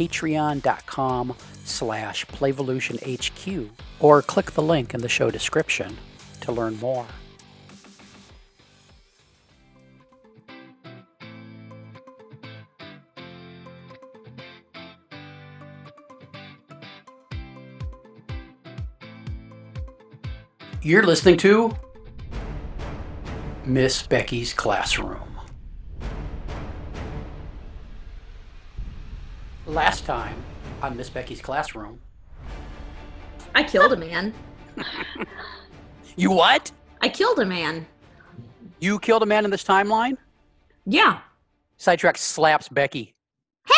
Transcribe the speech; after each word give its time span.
patreon.com 0.00 1.36
slash 1.64 2.24
playvolutionhq 2.26 3.68
or 3.98 4.22
click 4.22 4.52
the 4.52 4.62
link 4.62 4.94
in 4.94 5.00
the 5.02 5.08
show 5.08 5.30
description 5.30 5.98
to 6.40 6.50
learn 6.52 6.78
more. 6.78 7.06
You're 20.82 21.02
listening 21.02 21.36
to 21.38 21.76
Miss 23.66 24.02
Becky's 24.02 24.54
Classroom. 24.54 25.29
Last 29.70 30.04
time 30.04 30.34
on 30.82 30.96
Miss 30.96 31.08
Becky's 31.08 31.40
Classroom. 31.40 32.00
I 33.54 33.62
killed 33.62 33.92
a 33.92 33.96
man. 33.96 34.34
You 36.16 36.32
what? 36.32 36.72
I 37.00 37.08
killed 37.08 37.38
a 37.38 37.46
man. 37.46 37.86
You 38.80 38.98
killed 38.98 39.22
a 39.22 39.26
man 39.26 39.44
in 39.44 39.50
this 39.52 39.62
timeline? 39.62 40.16
Yeah. 40.86 41.20
Sidetrack 41.76 42.18
slaps 42.18 42.68
Becky. 42.68 43.14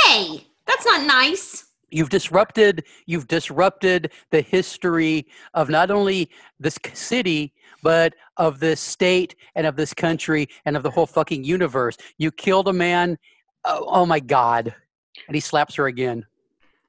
Hey, 0.06 0.46
that's 0.66 0.86
not 0.86 1.06
nice. 1.06 1.66
You've 1.90 2.08
disrupted 2.08 2.86
you've 3.04 3.28
disrupted 3.28 4.12
the 4.30 4.40
history 4.40 5.26
of 5.52 5.68
not 5.68 5.90
only 5.90 6.30
this 6.58 6.78
city 6.94 7.52
but 7.82 8.14
of 8.38 8.60
this 8.60 8.80
state 8.80 9.36
and 9.56 9.66
of 9.66 9.76
this 9.76 9.92
country 9.92 10.48
and 10.64 10.74
of 10.74 10.84
the 10.84 10.90
whole 10.90 11.06
fucking 11.06 11.44
universe. 11.44 11.98
You 12.16 12.30
killed 12.30 12.68
a 12.68 12.72
man. 12.72 13.18
Oh, 13.66 13.84
oh 13.88 14.06
my 14.06 14.20
god. 14.20 14.74
And 15.26 15.34
he 15.34 15.40
slaps 15.40 15.74
her 15.76 15.86
again. 15.86 16.24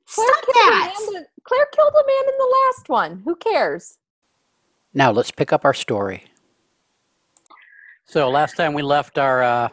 Claire 0.07 0.27
Stop 0.27 0.45
that. 0.53 0.93
a 0.95 1.13
man, 1.13 1.25
Claire 1.43 1.67
killed 1.73 1.93
a 1.93 2.07
man 2.07 2.33
in 2.33 2.37
the 2.37 2.57
last 2.65 2.89
one. 2.89 3.21
Who 3.25 3.35
cares? 3.35 3.97
Now 4.93 5.11
let's 5.11 5.31
pick 5.31 5.51
up 5.53 5.65
our 5.65 5.73
story. 5.73 6.23
So 8.05 8.29
last 8.29 8.55
time 8.57 8.73
we 8.73 8.81
left 8.81 9.17
our 9.17 9.41
uh, 9.41 9.69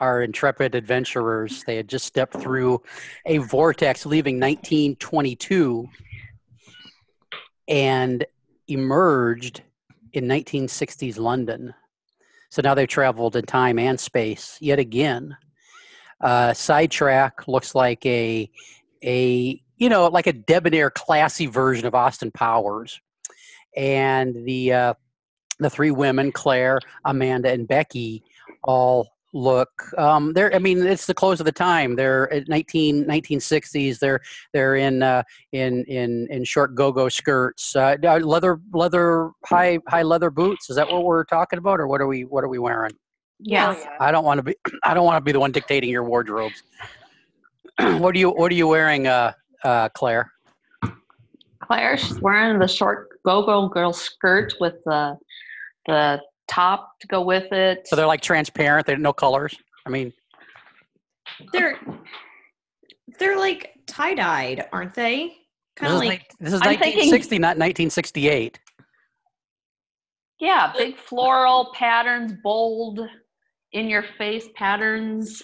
our 0.00 0.22
intrepid 0.22 0.74
adventurers, 0.74 1.62
they 1.64 1.76
had 1.76 1.88
just 1.88 2.06
stepped 2.06 2.34
through 2.34 2.82
a 3.26 3.38
vortex, 3.38 4.04
leaving 4.06 4.36
1922, 4.36 5.88
and 7.68 8.24
emerged 8.66 9.62
in 10.12 10.24
1960s 10.24 11.18
London. 11.18 11.72
So 12.50 12.62
now 12.62 12.74
they've 12.74 12.88
traveled 12.88 13.36
in 13.36 13.44
time 13.44 13.78
and 13.78 13.98
space 13.98 14.58
yet 14.60 14.78
again. 14.78 15.36
Uh, 16.22 16.52
sidetrack 16.52 17.48
looks 17.48 17.74
like 17.74 18.04
a 18.06 18.48
a 19.04 19.60
you 19.76 19.88
know 19.88 20.06
like 20.08 20.26
a 20.26 20.32
debonair, 20.32 20.90
classy 20.90 21.46
version 21.46 21.86
of 21.86 21.94
Austin 21.94 22.30
Powers 22.30 23.00
and 23.76 24.36
the 24.46 24.72
uh, 24.72 24.94
the 25.58 25.70
three 25.70 25.90
women, 25.90 26.32
Claire, 26.32 26.80
Amanda, 27.04 27.50
and 27.50 27.66
Becky, 27.66 28.22
all 28.62 29.08
look. 29.32 29.70
Um, 29.98 30.32
they're. 30.32 30.54
I 30.54 30.58
mean, 30.58 30.86
it's 30.86 31.06
the 31.06 31.14
close 31.14 31.40
of 31.40 31.46
the 31.46 31.52
time. 31.52 31.96
They're 31.96 32.32
at 32.32 32.48
19, 32.48 33.04
1960s. 33.04 33.98
They're 33.98 34.20
they're 34.52 34.76
in 34.76 35.02
uh, 35.02 35.22
in 35.52 35.84
in 35.84 36.26
in 36.30 36.44
short 36.44 36.74
go-go 36.74 37.08
skirts, 37.08 37.74
uh, 37.76 37.96
leather 38.02 38.60
leather 38.72 39.30
high 39.44 39.78
high 39.88 40.02
leather 40.02 40.30
boots. 40.30 40.70
Is 40.70 40.76
that 40.76 40.90
what 40.90 41.04
we're 41.04 41.24
talking 41.24 41.58
about, 41.58 41.80
or 41.80 41.86
what 41.86 42.00
are 42.00 42.06
we 42.06 42.24
what 42.24 42.44
are 42.44 42.48
we 42.48 42.58
wearing? 42.58 42.92
Yes. 43.44 43.84
I 44.00 44.10
don't 44.12 44.24
want 44.24 44.38
to 44.38 44.42
be. 44.42 44.54
I 44.84 44.94
don't 44.94 45.04
want 45.04 45.16
to 45.16 45.20
be 45.24 45.32
the 45.32 45.40
one 45.40 45.52
dictating 45.52 45.90
your 45.90 46.04
wardrobes. 46.04 46.62
what 47.78 48.14
are 48.14 48.18
you 48.18 48.30
What 48.30 48.52
are 48.52 48.54
you 48.54 48.68
wearing, 48.68 49.06
uh, 49.06 49.32
uh, 49.64 49.88
Claire? 49.90 50.30
Claire, 51.62 51.96
she's 51.96 52.20
wearing 52.20 52.58
the 52.58 52.66
short 52.68 53.08
go-go 53.24 53.68
girl 53.68 53.92
skirt 53.92 54.54
with 54.60 54.74
the 54.84 55.16
the 55.86 56.20
top 56.48 56.98
to 57.00 57.06
go 57.06 57.22
with 57.22 57.50
it. 57.52 57.86
So 57.88 57.96
they're 57.96 58.06
like 58.06 58.20
transparent. 58.20 58.86
They're 58.86 58.96
no 58.96 59.12
colors. 59.12 59.56
I 59.86 59.90
mean, 59.90 60.12
They're 61.52 61.78
they're 63.18 63.38
like 63.38 63.70
tie-dyed, 63.86 64.68
aren't 64.72 64.94
they? 64.94 65.36
Kind 65.76 65.94
of 65.94 66.00
ni- 66.00 66.08
like 66.08 66.30
this 66.40 66.52
is 66.52 66.60
I'm 66.60 66.68
thinking- 66.78 67.08
1960, 67.10 67.38
not 67.38 67.56
1968. 67.56 68.58
yeah, 70.40 70.72
big 70.76 70.96
floral 70.98 71.72
patterns, 71.74 72.32
bold, 72.42 73.00
in 73.72 73.88
your 73.88 74.04
face 74.18 74.48
patterns. 74.54 75.42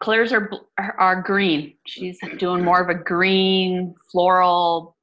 Claire's 0.00 0.32
are 0.32 0.50
are 0.78 1.22
green. 1.22 1.74
She's 1.86 2.18
doing 2.38 2.64
more 2.64 2.80
of 2.80 2.88
a 2.88 2.94
green 2.94 3.94
floral 4.10 4.96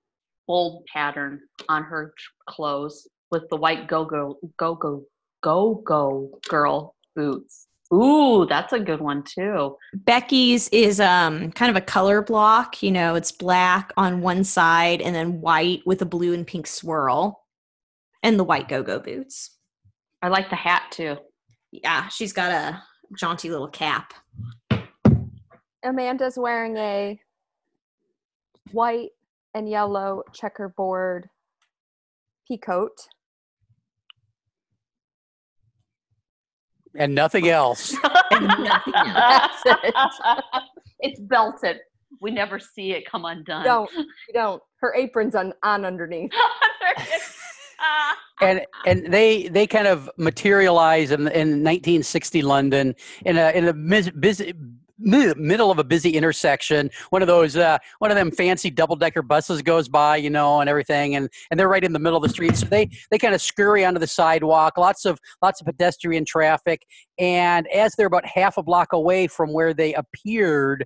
bold 0.47 0.85
pattern 0.91 1.41
on 1.67 1.83
her 1.83 2.13
clothes 2.47 3.07
with 3.31 3.43
the 3.49 3.57
white 3.57 3.87
go-go 3.87 4.37
go-go 4.57 5.03
go-go 5.41 6.39
girl 6.47 6.95
boots. 7.15 7.67
Ooh, 7.93 8.45
that's 8.47 8.73
a 8.73 8.79
good 8.79 9.01
one 9.01 9.23
too. 9.23 9.75
Becky's 9.93 10.69
is 10.69 10.99
um 10.99 11.51
kind 11.51 11.69
of 11.69 11.75
a 11.75 11.85
color 11.85 12.21
block, 12.21 12.81
you 12.81 12.91
know, 12.91 13.15
it's 13.15 13.31
black 13.31 13.91
on 13.97 14.21
one 14.21 14.43
side 14.43 15.01
and 15.01 15.13
then 15.13 15.41
white 15.41 15.81
with 15.85 16.01
a 16.01 16.05
blue 16.05 16.33
and 16.33 16.47
pink 16.47 16.67
swirl. 16.67 17.43
And 18.23 18.39
the 18.39 18.43
white 18.43 18.67
go-go 18.67 18.99
boots. 18.99 19.51
I 20.21 20.29
like 20.29 20.49
the 20.49 20.55
hat 20.55 20.83
too. 20.91 21.17
Yeah, 21.83 22.07
she's 22.09 22.33
got 22.33 22.51
a 22.51 22.81
jaunty 23.17 23.49
little 23.49 23.67
cap. 23.67 24.13
Amanda's 25.83 26.37
wearing 26.37 26.77
a 26.77 27.19
white 28.71 29.09
and 29.53 29.69
yellow 29.69 30.23
checkerboard 30.33 31.29
peacoat. 32.49 32.89
And 36.97 37.13
nothing 37.13 37.49
else. 37.49 37.93
Nothing 38.31 38.49
else. 38.95 39.61
That's 39.63 39.63
it. 39.65 39.93
it's 40.99 41.19
belted. 41.19 41.79
We 42.21 42.31
never 42.31 42.57
see 42.57 42.93
it 42.93 43.03
come 43.09 43.25
undone. 43.25 43.65
Don't, 43.65 43.91
you 43.93 44.33
don't. 44.33 44.61
Her 44.79 44.95
apron's 44.95 45.35
on, 45.35 45.53
on 45.63 45.83
underneath. 45.83 46.31
And 48.41 48.65
and 48.85 49.13
they 49.13 49.47
they 49.47 49.65
kind 49.67 49.87
of 49.87 50.09
materialize 50.17 51.11
in, 51.11 51.21
in 51.21 51.63
1960 51.63 52.41
London 52.41 52.95
in 53.25 53.37
a 53.37 53.51
in 53.51 53.67
a 53.67 53.73
busy 53.73 54.53
middle 54.97 55.71
of 55.71 55.79
a 55.79 55.83
busy 55.83 56.11
intersection. 56.11 56.89
One 57.09 57.21
of 57.21 57.27
those 57.27 57.55
uh, 57.55 57.77
one 57.99 58.11
of 58.11 58.17
them 58.17 58.31
fancy 58.31 58.69
double 58.69 58.95
decker 58.95 59.21
buses 59.21 59.61
goes 59.61 59.87
by 59.87 60.17
you 60.17 60.29
know 60.29 60.59
and 60.61 60.69
everything 60.69 61.15
and 61.15 61.29
and 61.49 61.59
they're 61.59 61.69
right 61.69 61.83
in 61.83 61.93
the 61.93 61.99
middle 61.99 62.17
of 62.17 62.23
the 62.23 62.29
street. 62.29 62.55
So 62.55 62.65
they 62.65 62.89
they 63.11 63.17
kind 63.17 63.33
of 63.33 63.41
scurry 63.41 63.85
onto 63.85 63.99
the 63.99 64.07
sidewalk 64.07 64.77
lots 64.77 65.05
of 65.05 65.19
lots 65.41 65.61
of 65.61 65.65
pedestrian 65.65 66.25
traffic. 66.25 66.81
And 67.17 67.67
as 67.67 67.93
they're 67.95 68.07
about 68.07 68.25
half 68.25 68.57
a 68.57 68.63
block 68.63 68.93
away 68.93 69.27
from 69.27 69.53
where 69.53 69.73
they 69.73 69.93
appeared 69.93 70.85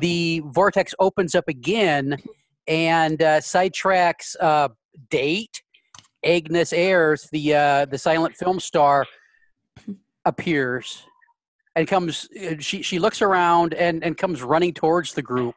the 0.00 0.42
vortex 0.46 0.94
opens 0.98 1.34
up 1.34 1.48
again 1.48 2.18
and 2.68 3.22
uh, 3.22 3.40
sidetracks 3.40 4.34
uh, 4.40 4.68
date 5.10 5.62
Agnes 6.24 6.72
Ayres, 6.72 7.28
the 7.32 7.54
uh, 7.54 7.84
the 7.86 7.98
silent 7.98 8.34
film 8.36 8.60
star, 8.60 9.06
appears 10.24 11.04
and 11.76 11.86
comes. 11.86 12.28
She 12.58 12.82
she 12.82 12.98
looks 12.98 13.22
around 13.22 13.74
and 13.74 14.02
and 14.02 14.16
comes 14.16 14.42
running 14.42 14.74
towards 14.74 15.14
the 15.14 15.22
group, 15.22 15.54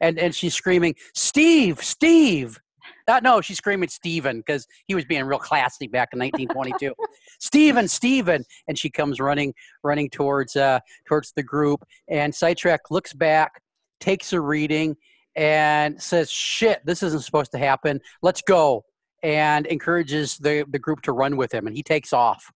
and 0.00 0.18
and 0.18 0.34
she's 0.34 0.54
screaming, 0.54 0.94
"Steve, 1.14 1.82
Steve!" 1.82 2.58
Uh, 3.06 3.20
no, 3.22 3.40
she's 3.40 3.56
screaming 3.56 3.88
Steven 3.88 4.38
because 4.38 4.66
he 4.86 4.94
was 4.94 5.04
being 5.04 5.24
real 5.24 5.38
classy 5.38 5.88
back 5.88 6.10
in 6.12 6.20
1922. 6.20 6.94
Steven, 7.40 7.88
Steven, 7.88 8.44
and 8.68 8.78
she 8.78 8.88
comes 8.88 9.18
running 9.20 9.52
running 9.82 10.08
towards 10.08 10.56
uh, 10.56 10.78
towards 11.06 11.32
the 11.32 11.42
group, 11.42 11.84
and 12.08 12.34
Sidetrack 12.34 12.90
looks 12.90 13.12
back, 13.12 13.60
takes 13.98 14.32
a 14.32 14.40
reading, 14.40 14.96
and 15.34 16.00
says, 16.00 16.30
"Shit, 16.30 16.80
this 16.86 17.02
isn't 17.02 17.24
supposed 17.24 17.50
to 17.52 17.58
happen. 17.58 18.00
Let's 18.22 18.42
go." 18.42 18.84
And 19.22 19.66
encourages 19.66 20.36
the, 20.38 20.64
the 20.68 20.78
group 20.78 21.02
to 21.02 21.12
run 21.12 21.36
with 21.36 21.52
him, 21.52 21.66
and 21.66 21.76
he 21.76 21.82
takes 21.82 22.12
off, 22.12 22.50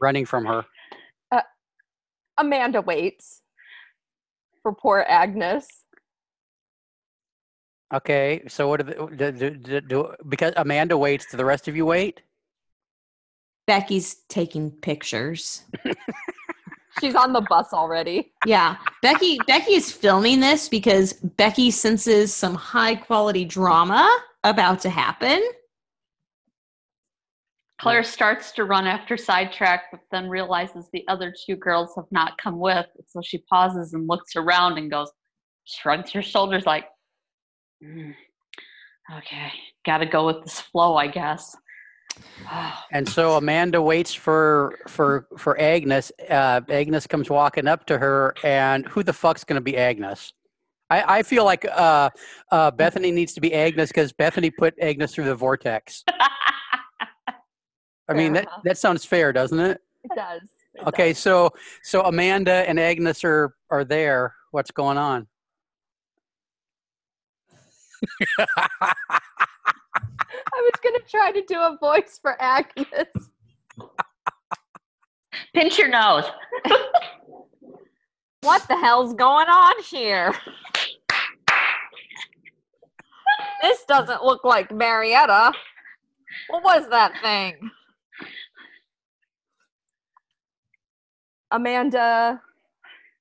running 0.00 0.24
from 0.24 0.46
her. 0.46 0.64
Uh, 1.30 1.42
Amanda 2.38 2.80
waits. 2.80 3.42
for 4.62 4.74
poor 4.74 5.04
Agnes. 5.06 5.66
Okay, 7.92 8.42
so 8.46 8.68
what 8.68 8.86
do, 8.86 9.08
the, 9.16 9.32
do, 9.32 9.50
do, 9.50 9.80
do 9.80 10.14
because 10.28 10.52
Amanda 10.56 10.96
waits, 10.96 11.26
do 11.30 11.36
the 11.36 11.44
rest 11.44 11.66
of 11.66 11.74
you 11.74 11.84
wait? 11.84 12.22
Becky's 13.66 14.16
taking 14.28 14.70
pictures. 14.70 15.62
She's 16.98 17.14
on 17.14 17.32
the 17.32 17.42
bus 17.42 17.72
already. 17.72 18.32
Yeah, 18.44 18.76
Becky. 19.02 19.38
Becky 19.46 19.74
is 19.74 19.92
filming 19.92 20.40
this 20.40 20.68
because 20.68 21.12
Becky 21.12 21.70
senses 21.70 22.34
some 22.34 22.54
high 22.54 22.94
quality 22.96 23.44
drama 23.44 24.08
about 24.44 24.80
to 24.80 24.90
happen. 24.90 25.42
Claire 27.80 28.02
starts 28.02 28.52
to 28.52 28.64
run 28.64 28.86
after 28.86 29.16
sidetrack, 29.16 29.84
but 29.90 30.00
then 30.10 30.28
realizes 30.28 30.88
the 30.92 31.04
other 31.08 31.32
two 31.46 31.56
girls 31.56 31.94
have 31.96 32.10
not 32.10 32.36
come 32.36 32.58
with. 32.58 32.86
So 33.06 33.22
she 33.24 33.38
pauses 33.48 33.94
and 33.94 34.06
looks 34.06 34.36
around 34.36 34.76
and 34.76 34.90
goes, 34.90 35.10
shrugs 35.64 36.10
her 36.12 36.20
shoulders 36.20 36.66
like, 36.66 36.86
"Mm, 37.82 38.14
okay, 39.16 39.52
gotta 39.86 40.04
go 40.04 40.26
with 40.26 40.42
this 40.42 40.60
flow, 40.60 40.96
I 40.96 41.06
guess. 41.06 41.56
And 42.92 43.08
so 43.08 43.36
Amanda 43.36 43.80
waits 43.80 44.12
for 44.12 44.78
for 44.88 45.26
for 45.38 45.58
Agnes. 45.60 46.10
Uh, 46.28 46.60
Agnes 46.68 47.06
comes 47.06 47.30
walking 47.30 47.68
up 47.68 47.86
to 47.86 47.98
her, 47.98 48.34
and 48.42 48.86
who 48.88 49.02
the 49.02 49.12
fuck's 49.12 49.44
going 49.44 49.56
to 49.58 49.60
be 49.64 49.76
Agnes? 49.76 50.32
I, 50.90 51.18
I 51.18 51.22
feel 51.22 51.44
like 51.44 51.64
uh, 51.66 52.10
uh, 52.50 52.70
Bethany 52.72 53.12
needs 53.12 53.32
to 53.34 53.40
be 53.40 53.54
Agnes 53.54 53.90
because 53.90 54.12
Bethany 54.12 54.50
put 54.50 54.74
Agnes 54.80 55.14
through 55.14 55.26
the 55.26 55.34
vortex. 55.36 56.02
I 58.08 58.14
mean 58.14 58.32
that 58.32 58.48
that 58.64 58.76
sounds 58.76 59.04
fair, 59.04 59.32
doesn't 59.32 59.60
it? 59.60 59.80
It 60.02 60.10
does. 60.16 60.42
It 60.74 60.86
Okay, 60.88 61.10
does. 61.10 61.18
so 61.18 61.50
so 61.84 62.02
Amanda 62.02 62.68
and 62.68 62.80
Agnes 62.80 63.22
are 63.22 63.54
are 63.70 63.84
there. 63.84 64.34
What's 64.50 64.72
going 64.72 64.98
on? 64.98 65.28
I 70.52 70.60
was 70.62 70.72
gonna 70.82 70.98
try 71.08 71.32
to 71.32 71.42
do 71.46 71.58
a 71.58 71.76
voice 71.80 72.18
for 72.20 72.40
Agnes. 72.40 72.86
Pinch 75.54 75.78
your 75.78 75.88
nose. 75.88 76.24
What 78.42 78.66
the 78.68 78.76
hell's 78.76 79.12
going 79.12 79.48
on 79.48 79.82
here? 79.82 80.32
This 83.60 83.84
doesn't 83.84 84.24
look 84.24 84.44
like 84.44 84.72
Marietta. 84.72 85.52
What 86.48 86.64
was 86.64 86.88
that 86.88 87.12
thing? 87.22 87.70
Amanda 91.50 92.40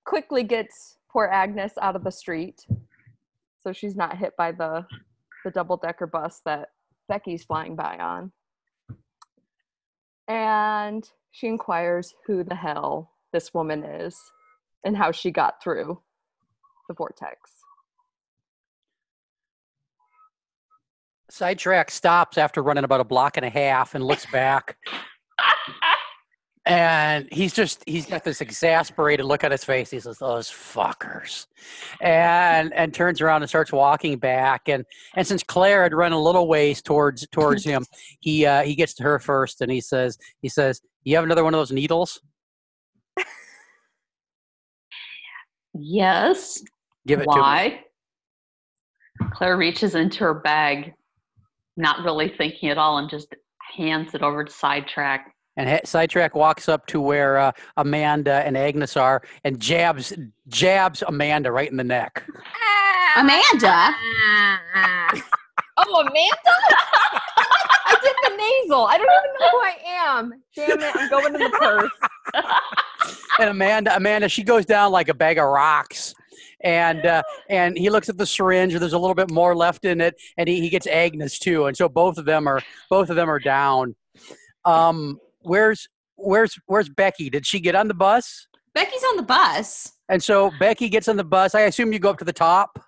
quickly 0.06 0.44
gets 0.44 0.96
poor 1.12 1.26
Agnes 1.26 1.74
out 1.82 1.98
of 1.98 2.06
the 2.06 2.12
street 2.12 2.66
so 3.62 3.74
she's 3.74 3.96
not 3.96 4.18
hit 4.18 4.36
by 4.38 4.52
the 4.52 4.86
the 5.44 5.52
double 5.52 5.78
decker 5.78 6.08
bus 6.08 6.42
that 6.46 6.70
Becky's 7.10 7.44
flying 7.44 7.76
by 7.76 7.98
on. 7.98 8.32
And 10.30 11.10
she 11.32 11.48
inquires 11.48 12.14
who 12.26 12.44
the 12.46 12.56
hell 12.56 13.12
this 13.34 13.54
woman 13.54 13.84
is 13.84 14.16
and 14.86 14.96
how 14.96 15.12
she 15.12 15.32
got 15.32 15.62
through 15.62 16.00
the 16.88 16.94
vortex. 16.94 17.52
Sidetrack 21.30 21.92
stops 21.92 22.38
after 22.38 22.64
running 22.64 22.84
about 22.84 23.02
a 23.02 23.04
block 23.04 23.38
and 23.38 23.46
a 23.46 23.50
half 23.50 23.94
and 23.94 24.04
looks 24.04 24.26
back. 24.28 24.78
and 26.70 27.28
he's 27.32 27.52
just 27.52 27.84
he's 27.88 28.06
got 28.06 28.24
this 28.24 28.42
exasperated 28.42 29.26
look 29.26 29.44
on 29.44 29.50
his 29.50 29.64
face. 29.64 29.90
He 29.90 30.00
says, 30.00 30.20
Those 30.20 30.50
fuckers. 30.50 31.48
And 32.00 32.72
and 32.74 32.94
turns 32.94 33.22
around 33.22 33.42
and 33.42 33.50
starts 33.50 33.72
walking 33.72 34.20
back. 34.20 34.70
And 34.70 34.86
and 35.16 35.26
since 35.26 35.42
Claire 35.42 35.82
had 35.82 35.94
run 35.94 36.12
a 36.12 36.22
little 36.22 36.48
ways 36.48 36.82
towards 36.82 37.28
towards 37.30 37.64
him, 37.64 37.86
he 38.20 38.46
uh, 38.46 38.62
he 38.62 38.76
gets 38.76 38.94
to 38.96 39.04
her 39.04 39.18
first 39.18 39.62
and 39.62 39.72
he 39.72 39.82
says, 39.82 40.18
he 40.42 40.50
says, 40.50 40.80
You 41.04 41.16
have 41.16 41.26
another 41.26 41.44
one 41.44 41.56
of 41.56 41.60
those 41.60 41.72
needles? 41.72 42.22
Yes. 45.74 46.62
Give 47.08 47.20
it 47.20 47.24
to 47.24 47.36
me. 47.36 47.42
Why? 47.42 47.80
Claire 49.34 49.58
reaches 49.58 49.96
into 49.96 50.20
her 50.20 50.34
bag, 50.34 50.94
not 51.78 52.04
really 52.04 52.34
thinking 52.38 52.70
at 52.70 52.78
all, 52.78 52.98
and 52.98 53.10
just 53.10 53.34
hands 53.76 54.14
it 54.14 54.22
over 54.22 54.44
to 54.44 54.52
Sidetrack. 54.52 55.34
And 55.58 55.70
ha- 55.70 55.82
Sidetrack 55.84 56.36
walks 56.36 56.70
up 56.70 56.86
to 56.88 57.02
where 57.02 57.38
uh, 57.38 57.52
Amanda 57.78 58.46
and 58.46 58.58
Agnes 58.58 58.96
are 58.96 59.22
and 59.44 59.60
jabs 59.60 60.14
jabs 60.48 61.04
Amanda 61.08 61.52
right 61.52 61.70
in 61.70 61.78
the 61.78 61.84
neck. 61.84 62.24
Amanda, 63.18 63.96
oh, 65.78 66.02
Amanda? 66.02 66.56
I 67.86 67.98
did 68.02 68.16
the 68.24 68.38
nasal. 68.38 68.86
I 68.86 68.98
don't 68.98 69.08
even 69.08 69.34
know 69.40 69.50
who 69.50 69.58
I 69.58 69.78
am. 69.98 70.34
Damn 70.56 70.80
it, 70.80 70.96
I'm 70.96 71.10
going 71.10 71.36
in 71.36 71.42
the 71.42 71.50
purse. 71.50 71.92
and 73.40 73.50
Amanda, 73.50 73.96
Amanda, 73.96 74.30
she 74.30 74.44
goes 74.44 74.66
down 74.66 74.92
like 74.92 75.10
a 75.10 75.14
bag 75.14 75.38
of 75.38 75.46
rocks. 75.46 76.14
And 76.62 77.06
uh, 77.06 77.24
and 77.50 77.78
he 77.78 77.90
looks 77.90 78.10
at 78.10 78.18
the 78.18 78.26
syringe. 78.26 78.74
There's 78.74 78.94
a 78.94 79.00
little 79.00 79.16
bit 79.16 79.32
more 79.32 79.56
left 79.56 79.86
in 79.86 80.02
it, 80.02 80.16
and 80.38 80.50
he, 80.50 80.60
he 80.60 80.70
gets 80.70 80.88
Agnes 80.88 81.40
too. 81.40 81.66
And 81.68 81.76
so 81.76 81.88
both 81.88 82.18
of 82.18 82.26
them 82.26 82.48
are 82.48 82.62
both 82.90 83.10
of 83.10 83.16
them 83.16 83.30
are 83.30 83.40
down. 83.40 83.96
Um, 84.66 85.20
where's 85.42 85.88
where's 86.16 86.58
where's 86.66 86.90
Becky? 86.90 87.30
Did 87.30 87.46
she 87.46 87.60
get 87.60 87.76
on 87.76 87.88
the 87.88 87.94
bus? 87.94 88.48
Becky's 88.74 89.04
on 89.04 89.18
the 89.18 89.24
bus. 89.24 89.94
And 90.10 90.22
so 90.22 90.52
Becky 90.60 90.90
gets 90.90 91.08
on 91.08 91.18
the 91.18 91.24
bus. 91.24 91.56
I 91.56 91.62
assume 91.62 91.92
you 91.92 92.00
go 92.00 92.10
up 92.10 92.18
to 92.20 92.26
the 92.26 92.34
top. 92.34 92.80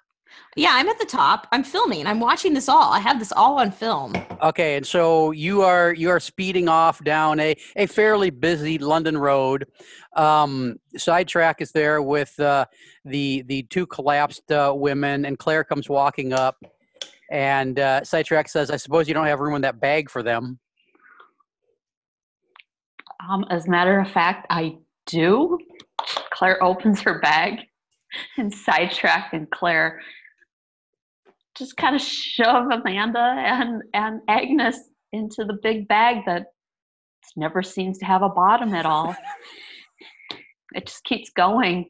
Yeah, 0.55 0.71
I'm 0.73 0.89
at 0.89 0.99
the 0.99 1.05
top. 1.05 1.47
I'm 1.51 1.63
filming. 1.63 2.07
I'm 2.07 2.19
watching 2.19 2.53
this 2.53 2.67
all. 2.67 2.91
I 2.91 2.99
have 2.99 3.19
this 3.19 3.31
all 3.31 3.59
on 3.59 3.71
film. 3.71 4.13
Okay, 4.41 4.75
and 4.75 4.85
so 4.85 5.31
you 5.31 5.61
are 5.61 5.93
you 5.93 6.09
are 6.09 6.19
speeding 6.19 6.67
off 6.67 7.03
down 7.03 7.39
a, 7.39 7.55
a 7.75 7.85
fairly 7.85 8.29
busy 8.29 8.77
London 8.77 9.17
road. 9.17 9.67
Um, 10.15 10.77
sidetrack 10.97 11.61
is 11.61 11.71
there 11.71 12.01
with 12.01 12.37
uh, 12.39 12.65
the 13.05 13.43
the 13.43 13.63
two 13.63 13.85
collapsed 13.85 14.51
uh, 14.51 14.73
women, 14.75 15.25
and 15.25 15.37
Claire 15.39 15.63
comes 15.63 15.87
walking 15.87 16.33
up, 16.33 16.57
and 17.29 17.79
uh, 17.79 18.03
sidetrack 18.03 18.49
says, 18.49 18.71
"I 18.71 18.77
suppose 18.77 19.07
you 19.07 19.13
don't 19.13 19.27
have 19.27 19.39
room 19.39 19.55
in 19.55 19.61
that 19.61 19.79
bag 19.79 20.09
for 20.09 20.21
them." 20.21 20.59
Um, 23.29 23.45
as 23.49 23.67
a 23.67 23.69
matter 23.69 23.99
of 23.99 24.09
fact, 24.09 24.47
I 24.49 24.77
do. 25.05 25.57
Claire 26.31 26.61
opens 26.63 27.01
her 27.01 27.19
bag, 27.19 27.59
and 28.37 28.53
Sidetrack 28.53 29.33
and 29.33 29.49
Claire 29.49 30.01
just 31.57 31.77
kind 31.77 31.95
of 31.95 32.01
shove 32.01 32.67
Amanda 32.71 33.19
and, 33.19 33.81
and 33.93 34.21
Agnes 34.27 34.77
into 35.11 35.43
the 35.43 35.57
big 35.61 35.87
bag 35.87 36.23
that 36.25 36.47
never 37.35 37.61
seems 37.61 37.97
to 37.99 38.05
have 38.05 38.21
a 38.21 38.29
bottom 38.29 38.73
at 38.73 38.85
all. 38.85 39.15
it 40.73 40.87
just 40.87 41.03
keeps 41.03 41.29
going. 41.31 41.85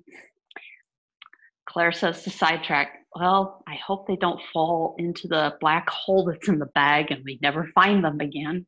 Claire 1.67 1.91
says 1.91 2.23
to 2.23 2.29
Sidetrack, 2.29 3.05
Well, 3.15 3.63
I 3.67 3.75
hope 3.75 4.07
they 4.07 4.17
don't 4.17 4.41
fall 4.51 4.95
into 4.97 5.27
the 5.27 5.53
black 5.61 5.89
hole 5.89 6.25
that's 6.25 6.49
in 6.49 6.59
the 6.59 6.65
bag 6.67 7.11
and 7.11 7.21
we 7.23 7.39
never 7.41 7.69
find 7.73 8.03
them 8.03 8.19
again. 8.19 8.65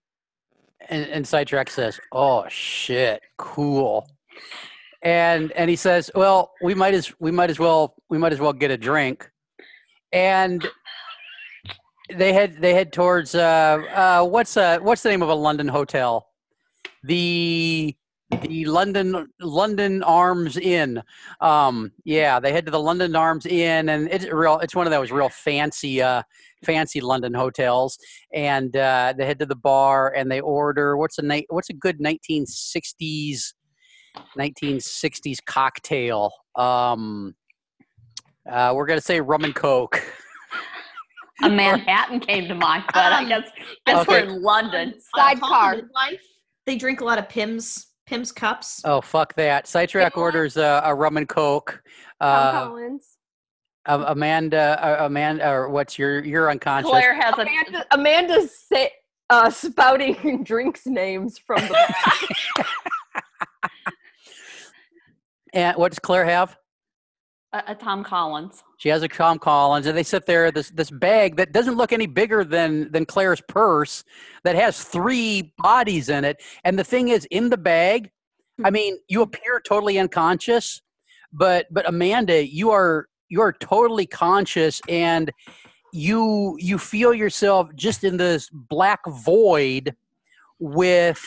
And, 0.89 1.05
and 1.07 1.27
sidetrack 1.27 1.69
says, 1.69 1.99
"Oh 2.11 2.45
shit, 2.49 3.21
cool." 3.37 4.09
And 5.01 5.51
and 5.53 5.69
he 5.69 5.75
says, 5.75 6.11
"Well, 6.15 6.53
we 6.61 6.73
might 6.73 6.93
as 6.93 7.13
we 7.19 7.31
might 7.31 7.49
as 7.49 7.59
well 7.59 7.95
we 8.09 8.17
might 8.17 8.33
as 8.33 8.39
well 8.39 8.53
get 8.53 8.71
a 8.71 8.77
drink." 8.77 9.29
And 10.11 10.65
they 12.15 12.33
head 12.33 12.57
they 12.59 12.73
head 12.73 12.93
towards 12.93 13.35
uh, 13.35 13.81
uh, 13.93 14.25
what's 14.25 14.57
uh, 14.57 14.79
what's 14.79 15.03
the 15.03 15.09
name 15.09 15.21
of 15.21 15.29
a 15.29 15.35
London 15.35 15.67
hotel? 15.67 16.27
The 17.03 17.95
the 18.41 18.65
London 18.65 19.27
London 19.39 20.03
Arms 20.03 20.57
Inn. 20.57 21.01
Um, 21.41 21.91
yeah, 22.05 22.39
they 22.39 22.51
head 22.51 22.65
to 22.65 22.71
the 22.71 22.79
London 22.79 23.15
Arms 23.15 23.45
Inn, 23.45 23.89
and 23.89 24.07
it's 24.09 24.25
real 24.25 24.59
it's 24.59 24.75
one 24.75 24.87
of 24.87 24.91
those 24.91 25.11
real 25.11 25.29
fancy 25.29 26.01
uh, 26.01 26.23
fancy 26.63 27.01
London 27.01 27.33
hotels. 27.33 27.97
And 28.33 28.75
uh, 28.75 29.13
they 29.17 29.25
head 29.25 29.39
to 29.39 29.45
the 29.45 29.55
bar 29.55 30.13
and 30.15 30.31
they 30.31 30.41
order 30.41 30.97
what's 30.97 31.17
a 31.17 31.21
night 31.21 31.45
what's 31.49 31.69
a 31.69 31.73
good 31.73 31.99
1960s 31.99 33.53
1960s 34.37 35.37
cocktail. 35.45 36.31
Um, 36.55 37.35
uh, 38.49 38.73
we're 38.75 38.85
gonna 38.85 39.01
say 39.01 39.21
rum 39.21 39.43
and 39.43 39.55
coke. 39.55 40.01
A 41.43 41.49
Manhattan 41.49 42.19
came 42.19 42.47
to 42.47 42.55
mind, 42.55 42.83
but 42.93 43.11
I 43.11 43.23
Um, 43.23 43.29
guess, 43.29 43.49
guess 43.85 44.01
okay. 44.01 44.25
we're 44.25 44.29
in 44.35 44.41
London. 44.41 44.93
Sidecar. 45.15 45.75
Life. 45.93 46.21
They 46.65 46.77
drink 46.77 47.01
a 47.01 47.05
lot 47.05 47.17
of 47.19 47.27
Pimm's 47.27 47.87
Pimm's 48.05 48.31
cups. 48.31 48.81
Oh 48.85 49.01
fuck 49.01 49.33
that! 49.35 49.67
Sidetrack 49.67 50.15
Yeah. 50.15 50.21
orders 50.21 50.57
uh, 50.57 50.81
a 50.83 50.93
rum 50.93 51.17
and 51.17 51.27
coke. 51.27 51.81
Tom 52.21 52.29
Uh, 52.29 52.51
Collins. 52.65 53.07
A- 53.85 53.99
Amanda, 54.11 54.79
uh, 54.81 55.05
Amanda, 55.05 55.49
or 55.49 55.69
what's 55.69 55.97
your? 55.99 56.23
You're 56.23 56.49
unconscious. 56.49 56.89
Claire 56.89 57.13
has 57.19 57.37
a 57.37 57.41
Amanda, 57.41 57.85
Amanda's 57.91 58.57
say, 58.71 58.91
uh, 59.29 59.49
spouting 59.49 60.43
drinks 60.45 60.85
names 60.85 61.37
from 61.37 61.61
the 61.61 61.73
bag. 61.73 62.65
And 65.55 65.77
what 65.77 65.91
does 65.91 65.99
Claire 65.99 66.25
have? 66.25 66.57
A, 67.53 67.63
a 67.67 67.75
Tom 67.75 68.03
Collins. 68.03 68.63
She 68.77 68.89
has 68.89 69.03
a 69.03 69.07
Tom 69.07 69.39
Collins, 69.39 69.85
and 69.85 69.97
they 69.97 70.03
sit 70.03 70.25
there 70.25 70.51
this 70.51 70.69
this 70.71 70.91
bag 70.91 71.37
that 71.37 71.53
doesn't 71.53 71.75
look 71.75 71.93
any 71.93 72.07
bigger 72.07 72.43
than 72.43 72.91
than 72.91 73.05
Claire's 73.05 73.41
purse 73.47 74.03
that 74.43 74.55
has 74.55 74.83
three 74.83 75.53
bodies 75.57 76.09
in 76.09 76.25
it. 76.25 76.41
And 76.63 76.77
the 76.77 76.83
thing 76.83 77.09
is, 77.09 77.25
in 77.31 77.49
the 77.49 77.57
bag, 77.57 78.11
I 78.63 78.67
hmm. 78.67 78.73
mean, 78.73 78.97
you 79.07 79.21
appear 79.21 79.61
totally 79.65 79.97
unconscious, 79.99 80.81
but 81.31 81.67
but 81.71 81.87
Amanda, 81.87 82.45
you 82.45 82.71
are 82.71 83.07
you 83.29 83.41
are 83.41 83.53
totally 83.53 84.05
conscious, 84.05 84.81
and 84.89 85.31
you 85.93 86.57
you 86.59 86.77
feel 86.77 87.13
yourself 87.13 87.69
just 87.75 88.03
in 88.03 88.17
this 88.17 88.49
black 88.51 88.99
void 89.07 89.95
with 90.59 91.21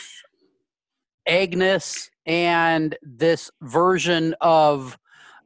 Agnes 1.25 2.09
and 2.25 2.97
this 3.01 3.49
version 3.61 4.35
of 4.41 4.97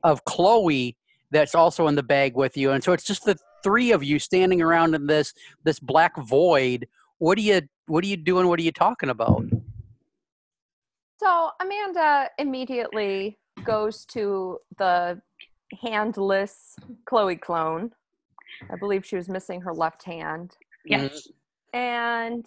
of 0.03 0.24
Chloe 0.25 0.98
that's 1.31 1.55
also 1.55 1.88
in 1.88 1.96
the 1.96 2.03
bag 2.03 2.36
with 2.36 2.58
you. 2.58 2.72
And 2.72 2.84
so 2.84 2.91
it's 2.91 3.03
just 3.03 3.25
the 3.25 3.38
three 3.63 3.91
of 3.91 4.03
you 4.03 4.20
standing 4.20 4.62
around 4.62 4.96
in 4.96 5.08
this 5.08 5.34
this 5.63 5.79
black 5.79 6.17
void. 6.17 6.88
What 7.20 7.38
are 7.38 7.41
you 7.41 7.62
what 7.88 8.03
are 8.03 8.08
you 8.08 8.17
doing? 8.17 8.48
What 8.48 8.60
are 8.60 8.63
you 8.63 8.72
talking 8.72 9.10
about? 9.10 9.43
So 11.17 11.51
Amanda 11.62 12.29
immediately 12.39 13.38
goes 13.63 14.05
to 14.05 14.58
the 14.77 15.22
handless 15.81 16.75
Chloe 17.05 17.36
clone. 17.36 17.91
I 18.72 18.75
believe 18.75 19.05
she 19.05 19.15
was 19.15 19.29
missing 19.29 19.62
her 19.62 19.74
left 19.74 20.03
hand. 20.03 20.55
Yes. 20.86 21.27
And, 21.74 22.46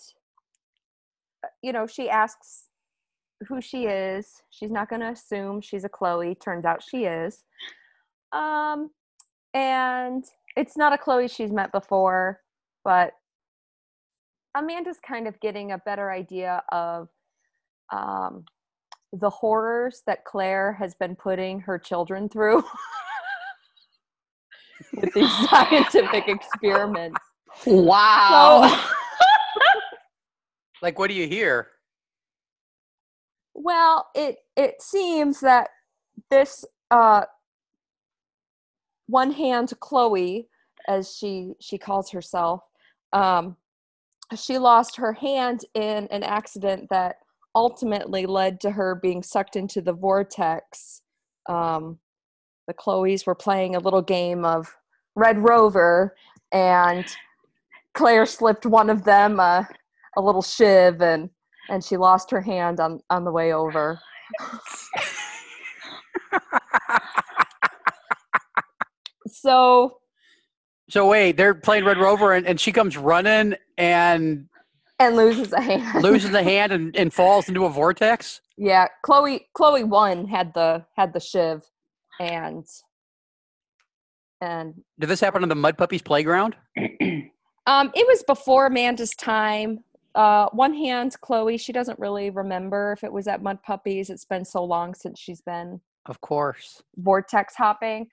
uh, 1.45 1.49
you 1.63 1.73
know, 1.73 1.87
she 1.87 2.11
asks 2.11 2.65
who 3.49 3.61
she 3.61 3.87
is. 3.87 4.43
She's 4.51 4.71
not 4.71 4.89
going 4.89 5.01
to 5.01 5.11
assume 5.11 5.61
she's 5.61 5.85
a 5.85 5.89
Chloe. 5.89 6.35
Turns 6.35 6.65
out 6.65 6.83
she 6.83 7.05
is. 7.05 7.45
Um, 8.33 8.91
and 9.53 10.25
it's 10.57 10.77
not 10.77 10.93
a 10.93 10.99
Chloe 10.99 11.29
she's 11.29 11.53
met 11.53 11.73
before, 11.73 12.41
but 12.85 13.13
Amanda's 14.57 14.99
kind 15.07 15.27
of 15.27 15.39
getting 15.41 15.73
a 15.73 15.79
better 15.79 16.11
idea 16.11 16.63
of 16.71 17.09
um, 17.93 18.45
the 19.13 19.31
horrors 19.31 20.03
that 20.07 20.25
Claire 20.25 20.73
has 20.75 20.95
been 20.95 21.15
putting 21.17 21.61
her 21.61 21.79
children 21.79 22.29
through 22.29 22.65
with 24.97 25.13
these 25.15 25.31
scientific 25.51 26.29
experiments. 26.29 27.21
Wow. 27.67 28.69
So- 28.69 28.91
Like 30.83 30.99
what 30.99 31.09
do 31.09 31.15
you 31.15 31.27
hear? 31.27 31.69
Well, 33.65 34.09
it 34.15 34.37
it 34.59 34.83
seems 34.83 35.41
that 35.41 35.71
this 36.31 36.67
uh, 36.91 37.23
one 39.07 39.31
hand 39.31 39.73
Chloe, 39.81 40.49
as 40.87 41.17
she 41.17 41.55
she 41.63 41.79
calls 41.79 42.11
herself, 42.11 42.61
um, 43.15 43.57
she 44.37 44.59
lost 44.59 44.97
her 44.97 45.15
hand 45.15 45.65
in 45.73 46.09
an 46.11 46.23
accident 46.23 46.89
that 46.91 47.17
ultimately 47.55 48.27
led 48.27 48.61
to 48.61 48.71
her 48.71 48.97
being 48.97 49.23
sucked 49.23 49.57
into 49.57 49.81
the 49.81 49.95
vortex. 49.95 51.01
Um, 51.49 51.99
the 52.69 52.75
Chloes 52.75 53.25
were 53.25 53.35
playing 53.35 53.77
a 53.77 53.81
little 53.81 54.03
game 54.03 54.45
of 54.45 54.77
Red 55.17 55.39
Rover, 55.39 56.15
and 56.53 57.07
Claire 57.95 58.27
slipped 58.27 58.67
one 58.67 58.91
of 58.91 59.05
them 59.05 59.41
a, 59.41 59.67
a 60.19 60.21
little 60.21 60.43
shiv, 60.43 61.01
and 61.01 61.31
and 61.69 61.83
she 61.85 61.97
lost 61.97 62.31
her 62.31 62.41
hand 62.41 62.81
on 62.81 63.01
on 63.11 63.25
the 63.25 63.33
way 63.33 63.53
over. 63.53 63.99
So 69.45 69.99
So 70.89 71.07
wait, 71.09 71.37
they're 71.37 71.55
playing 71.55 71.85
Red 71.85 71.99
Rover, 71.99 72.33
and, 72.33 72.47
and 72.47 72.59
she 72.59 72.73
comes 72.73 72.97
running 72.97 73.55
and 73.77 74.49
and 74.99 75.17
loses 75.17 75.53
a 75.53 75.61
hand. 75.61 76.03
loses 76.03 76.33
a 76.33 76.43
hand 76.43 76.73
and, 76.73 76.97
and 76.97 77.13
falls 77.13 77.49
into 77.49 77.67
a 77.67 77.71
vortex. 77.71 78.41
yeah, 78.57 78.87
Chloe 79.03 79.47
Chloe 79.55 79.85
one 79.85 80.27
had 80.27 80.55
the 80.55 80.85
had 80.97 81.13
the 81.13 81.21
shiv, 81.21 81.63
and 82.21 82.65
and 84.41 84.75
Did 84.99 85.09
this 85.11 85.21
happen 85.21 85.43
on 85.43 85.49
the 85.51 85.55
Mud 85.55 85.77
Puppies 85.77 86.03
playground? 86.03 86.57
um, 86.79 87.93
it 87.95 88.07
was 88.07 88.23
before 88.27 88.67
Amanda's 88.67 89.15
time. 89.17 89.85
Uh, 90.15 90.49
one 90.53 90.75
hand, 90.75 91.15
Chloe, 91.21 91.57
she 91.57 91.73
doesn't 91.73 91.99
really 91.99 92.31
remember 92.31 92.93
if 92.93 93.03
it 93.03 93.13
was 93.13 93.27
at 93.27 93.43
Mud 93.43 93.63
Puppies. 93.63 94.11
It's 94.11 94.25
been 94.25 94.45
so 94.45 94.63
long 94.65 94.95
since 94.95 95.19
she's 95.19 95.41
been 95.41 95.81
Of 96.07 96.21
course. 96.21 96.83
vortex 96.97 97.55
hopping, 97.57 98.07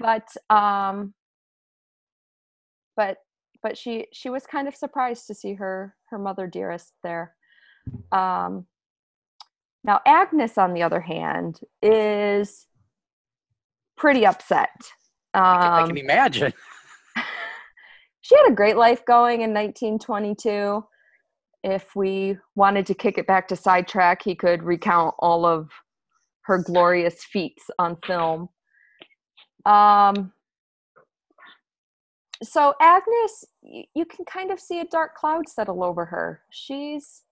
but 0.00 0.26
um, 0.50 1.14
but 2.96 3.18
but 3.62 3.78
she 3.78 4.06
she 4.12 4.28
was 4.28 4.44
kind 4.46 4.66
of 4.66 4.74
surprised 4.74 5.26
to 5.28 5.34
see 5.34 5.54
her 5.54 5.94
her 6.10 6.18
mother 6.18 6.46
dearest 6.48 6.92
there. 7.04 7.34
Um, 8.10 8.66
now 9.84 10.00
Agnes, 10.04 10.58
on 10.58 10.72
the 10.74 10.82
other 10.82 11.00
hand, 11.00 11.60
is 11.80 12.66
pretty 13.96 14.26
upset. 14.26 14.70
I 15.32 15.82
Um, 15.82 15.88
can 15.88 15.98
imagine. 15.98 16.52
she 18.20 18.34
had 18.36 18.50
a 18.50 18.54
great 18.54 18.76
life 18.76 19.04
going 19.04 19.42
in 19.42 19.54
1922. 19.54 20.84
If 21.66 21.96
we 21.96 22.38
wanted 22.54 22.86
to 22.86 22.94
kick 22.94 23.18
it 23.18 23.26
back 23.26 23.48
to 23.48 23.56
sidetrack, 23.56 24.22
he 24.22 24.36
could 24.36 24.62
recount 24.62 25.16
all 25.18 25.44
of 25.44 25.68
her 26.42 26.58
glorious 26.62 27.24
feats 27.24 27.64
on 27.80 27.96
film. 28.06 28.48
Um, 29.64 30.32
so 32.40 32.74
Agnes, 32.80 33.44
you 33.94 34.04
can 34.04 34.24
kind 34.26 34.52
of 34.52 34.60
see 34.60 34.78
a 34.78 34.84
dark 34.84 35.16
cloud 35.16 35.48
settle 35.48 35.82
over 35.82 36.04
her. 36.04 36.42
She's 36.50 37.22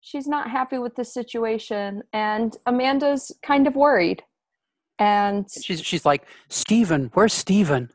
she's 0.00 0.26
not 0.26 0.50
happy 0.50 0.78
with 0.78 0.96
the 0.96 1.04
situation, 1.04 2.02
and 2.12 2.56
Amanda's 2.66 3.30
kind 3.44 3.68
of 3.68 3.76
worried. 3.76 4.24
And 4.98 5.46
She's 5.62 5.80
she's 5.80 6.04
like, 6.04 6.26
Steven, 6.48 7.12
where's 7.14 7.32
Steven? 7.32 7.90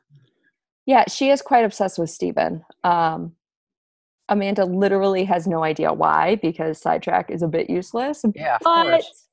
yeah, 0.86 1.03
she 1.10 1.29
is 1.29 1.41
quite 1.41 1.65
obsessed 1.65 2.00
with 2.00 2.10
Steven. 2.10 2.63
Um, 2.86 3.34
Amanda 4.31 4.65
literally 4.65 5.23
has 5.25 5.45
no 5.45 5.63
idea 5.63 5.93
why 5.93 6.35
because 6.41 6.81
sidetrack 6.81 7.29
is 7.29 7.43
a 7.43 7.47
bit 7.47 7.69
useless. 7.69 8.23
Yeah, 8.33 8.55
of 8.55 8.61
But 8.63 9.01
course. 9.01 9.27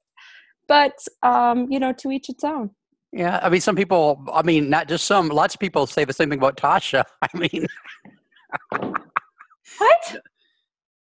but 0.67 0.93
um, 1.23 1.67
you 1.71 1.78
know, 1.78 1.93
to 1.95 2.11
each 2.11 2.28
its 2.28 2.45
own. 2.45 2.71
Yeah, 3.12 3.40
I 3.43 3.49
mean, 3.49 3.62
some 3.62 3.75
people. 3.76 4.23
I 4.35 4.43
mean, 4.43 4.69
not 4.69 4.87
just 4.88 5.07
some. 5.07 5.28
Lots 5.28 5.55
of 5.55 5.61
people 5.61 5.87
say 5.87 6.05
the 6.05 6.12
same 6.12 6.28
thing 6.28 6.38
about 6.40 6.59
Tasha. 6.59 7.05
I 7.23 7.28
mean, 7.38 7.67
What? 9.78 10.17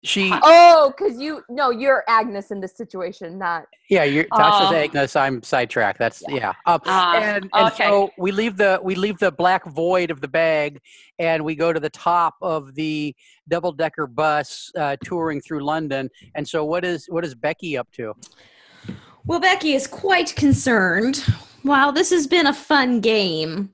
She. 0.06 0.32
Oh, 0.44 0.94
because 0.96 1.20
you 1.20 1.44
no, 1.50 1.70
you're 1.72 2.04
Agnes 2.08 2.52
in 2.52 2.60
this 2.62 2.76
situation, 2.78 3.38
not 3.38 3.66
Yeah, 3.90 4.04
you're 4.04 4.26
Tasha's 4.26 4.72
Oh. 4.72 4.76
Agnes. 4.76 5.16
I'm 5.16 5.42
sidetracked. 5.44 6.00
That's 6.00 6.24
yeah. 6.30 6.54
Um, 6.66 6.80
Ah, 6.86 7.16
and 7.18 7.50
and 7.54 7.68
okay. 7.74 7.88
so 7.88 8.12
we 8.18 8.32
leave 8.32 8.58
the 8.58 8.80
we 8.84 8.96
leave 8.96 9.18
the 9.20 9.32
black 9.32 9.66
void 9.66 10.12
of 10.12 10.22
the 10.22 10.28
bag, 10.28 10.80
and 11.20 11.44
we 11.44 11.56
go 11.56 11.74
to 11.74 11.80
the 11.80 11.90
top 11.90 12.36
of 12.42 12.76
the 12.76 13.16
double 13.48 13.72
decker 13.72 14.08
bus 14.08 14.72
uh, 14.78 14.96
touring 15.04 15.42
through 15.42 15.64
London. 15.64 16.10
And 16.36 16.48
so, 16.48 16.64
what 16.64 16.86
is 16.86 17.08
what 17.10 17.26
is 17.26 17.36
Becky 17.36 17.78
up 17.78 17.92
to? 17.94 18.14
Well, 19.26 19.40
Becky 19.40 19.74
is 19.74 19.88
quite 19.88 20.36
concerned. 20.36 21.18
While 21.64 21.92
this 21.92 22.12
has 22.12 22.28
been 22.28 22.46
a 22.46 22.54
fun 22.54 23.00
game, 23.02 23.72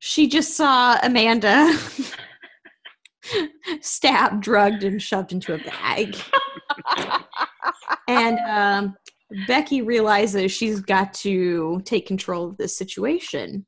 she 0.00 0.28
just 0.28 0.54
saw 0.54 0.98
Amanda 1.02 1.74
stabbed, 3.80 4.42
drugged, 4.42 4.84
and 4.84 5.00
shoved 5.00 5.32
into 5.32 5.54
a 5.54 5.58
bag. 5.58 6.16
and 8.08 8.38
um, 8.48 8.96
Becky 9.46 9.82
realizes 9.82 10.52
she's 10.52 10.80
got 10.80 11.14
to 11.14 11.80
take 11.84 12.06
control 12.06 12.48
of 12.48 12.56
this 12.56 12.76
situation. 12.76 13.64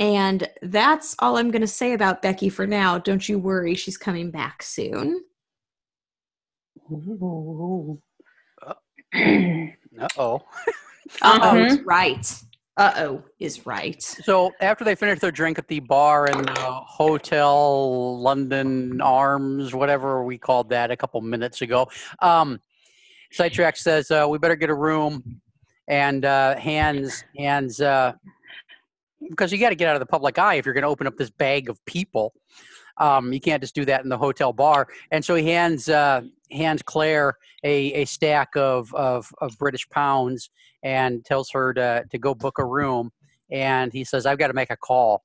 And 0.00 0.48
that's 0.62 1.14
all 1.20 1.36
I'm 1.36 1.50
going 1.50 1.60
to 1.62 1.66
say 1.68 1.92
about 1.92 2.22
Becky 2.22 2.48
for 2.48 2.66
now. 2.66 2.98
Don't 2.98 3.28
you 3.28 3.38
worry, 3.38 3.74
she's 3.74 3.96
coming 3.96 4.30
back 4.30 4.62
soon. 4.62 5.22
Uh 9.14 10.08
oh. 10.18 10.42
Uh 11.20 11.38
oh 11.42 11.52
Mhm. 11.54 11.82
right. 11.84 12.34
Uh 12.76 12.92
oh 12.96 13.22
is 13.38 13.66
right. 13.66 14.02
So 14.02 14.50
after 14.60 14.82
they 14.82 14.94
finish 14.94 15.18
their 15.18 15.30
drink 15.30 15.58
at 15.58 15.68
the 15.68 15.80
bar 15.80 16.26
in 16.26 16.42
the 16.42 16.52
hotel 16.54 18.18
London 18.18 19.00
Arms, 19.02 19.74
whatever 19.74 20.24
we 20.24 20.38
called 20.38 20.70
that 20.70 20.90
a 20.90 20.96
couple 20.96 21.20
minutes 21.20 21.60
ago, 21.60 21.88
um, 22.20 22.60
Sidetrack 23.30 23.76
says 23.76 24.10
uh, 24.10 24.26
we 24.28 24.38
better 24.38 24.56
get 24.56 24.70
a 24.70 24.74
room, 24.74 25.42
and 25.86 26.24
uh, 26.24 26.56
hands 26.56 27.24
hands 27.36 27.78
uh, 27.82 28.12
because 29.28 29.52
you 29.52 29.58
got 29.58 29.68
to 29.68 29.74
get 29.74 29.88
out 29.88 29.96
of 29.96 30.00
the 30.00 30.06
public 30.06 30.38
eye 30.38 30.54
if 30.54 30.64
you're 30.64 30.74
going 30.74 30.82
to 30.82 30.88
open 30.88 31.06
up 31.06 31.16
this 31.18 31.30
bag 31.30 31.68
of 31.68 31.84
people. 31.84 32.32
Um, 32.96 33.32
you 33.32 33.40
can't 33.40 33.62
just 33.62 33.74
do 33.74 33.84
that 33.86 34.02
in 34.02 34.08
the 34.08 34.18
hotel 34.18 34.52
bar. 34.52 34.88
And 35.10 35.24
so 35.24 35.34
he 35.34 35.44
hands 35.46 35.88
uh, 35.88 36.22
hands 36.52 36.82
Claire 36.82 37.34
a, 37.64 37.92
a 37.94 38.04
stack 38.04 38.50
of, 38.56 38.94
of, 38.94 39.26
of 39.40 39.56
British 39.58 39.88
pounds 39.88 40.50
and 40.82 41.24
tells 41.24 41.50
her 41.50 41.72
to, 41.74 42.04
to 42.10 42.18
go 42.18 42.34
book 42.34 42.58
a 42.58 42.64
room. 42.64 43.10
And 43.50 43.92
he 43.92 44.04
says, 44.04 44.26
I've 44.26 44.38
got 44.38 44.48
to 44.48 44.54
make 44.54 44.70
a 44.70 44.76
call. 44.76 45.22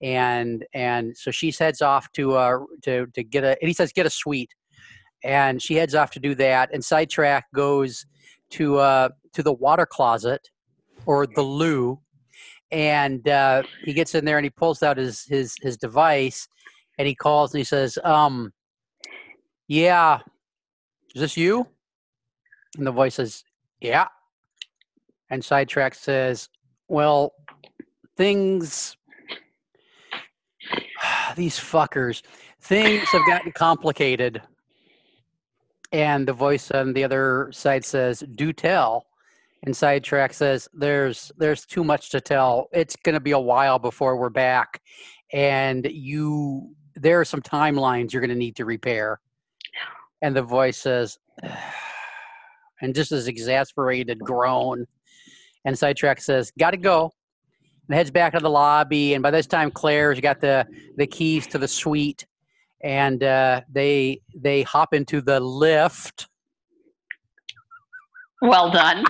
And 0.00 0.64
and 0.74 1.16
so 1.16 1.32
she 1.32 1.50
heads 1.50 1.82
off 1.82 2.10
to 2.12 2.36
uh 2.36 2.58
to 2.84 3.08
to 3.14 3.24
get 3.24 3.42
a 3.42 3.58
and 3.60 3.66
he 3.66 3.72
says 3.72 3.92
get 3.92 4.06
a 4.06 4.10
suite, 4.10 4.54
and 5.24 5.60
she 5.60 5.74
heads 5.74 5.96
off 5.96 6.12
to 6.12 6.20
do 6.20 6.36
that. 6.36 6.70
And 6.72 6.84
sidetrack 6.84 7.46
goes 7.52 8.06
to 8.50 8.78
uh 8.78 9.08
to 9.32 9.42
the 9.42 9.52
water 9.52 9.86
closet 9.86 10.50
or 11.04 11.26
the 11.26 11.42
loo, 11.42 11.98
and 12.70 13.26
uh, 13.28 13.62
he 13.84 13.92
gets 13.92 14.14
in 14.14 14.24
there 14.24 14.38
and 14.38 14.44
he 14.44 14.50
pulls 14.50 14.84
out 14.84 14.96
his 14.96 15.24
his 15.24 15.56
his 15.62 15.76
device, 15.76 16.46
and 16.98 17.08
he 17.08 17.14
calls 17.16 17.52
and 17.52 17.58
he 17.58 17.64
says, 17.64 17.98
um, 18.04 18.52
yeah, 19.66 20.20
is 21.14 21.20
this 21.20 21.36
you? 21.36 21.66
And 22.76 22.86
the 22.86 22.92
voice 22.92 23.14
says, 23.14 23.44
yeah. 23.80 24.08
And 25.30 25.44
sidetrack 25.44 25.94
says, 25.94 26.48
well, 26.88 27.32
things 28.16 28.96
these 31.36 31.58
fuckers 31.58 32.22
things 32.60 33.08
have 33.08 33.26
gotten 33.26 33.52
complicated. 33.52 34.42
And 35.92 36.28
the 36.28 36.32
voice 36.32 36.70
on 36.70 36.92
the 36.92 37.04
other 37.04 37.48
side 37.52 37.84
says 37.84 38.22
do 38.34 38.52
tell. 38.52 39.06
And 39.64 39.76
sidetrack 39.76 40.34
says 40.34 40.68
there's 40.72 41.32
there's 41.38 41.64
too 41.64 41.82
much 41.82 42.10
to 42.10 42.20
tell. 42.20 42.68
It's 42.72 42.96
going 42.96 43.14
to 43.14 43.20
be 43.20 43.32
a 43.32 43.38
while 43.38 43.78
before 43.78 44.16
we're 44.16 44.28
back. 44.28 44.82
And 45.32 45.86
you 45.90 46.74
there 46.94 47.20
are 47.20 47.24
some 47.24 47.42
timelines 47.42 48.12
you're 48.12 48.20
going 48.20 48.30
to 48.30 48.36
need 48.36 48.56
to 48.56 48.64
repair 48.64 49.20
and 50.22 50.34
the 50.34 50.42
voice 50.42 50.78
says 50.78 51.18
and 52.80 52.94
just 52.94 53.10
this 53.10 53.26
exasperated 53.26 54.18
groan 54.20 54.86
and 55.64 55.78
sidetrack 55.78 56.20
says 56.20 56.52
gotta 56.58 56.76
go 56.76 57.12
and 57.88 57.96
heads 57.96 58.10
back 58.10 58.34
to 58.34 58.40
the 58.40 58.50
lobby. 58.50 59.14
And 59.14 59.22
by 59.22 59.30
this 59.30 59.46
time, 59.46 59.70
Claire's 59.70 60.20
got 60.20 60.40
the 60.40 60.66
the 60.96 61.06
keys 61.06 61.46
to 61.48 61.58
the 61.58 61.68
suite, 61.68 62.26
and 62.82 63.22
uh, 63.22 63.62
they 63.70 64.20
they 64.34 64.62
hop 64.62 64.94
into 64.94 65.20
the 65.20 65.40
lift. 65.40 66.28
Well 68.40 68.70
done. 68.70 69.04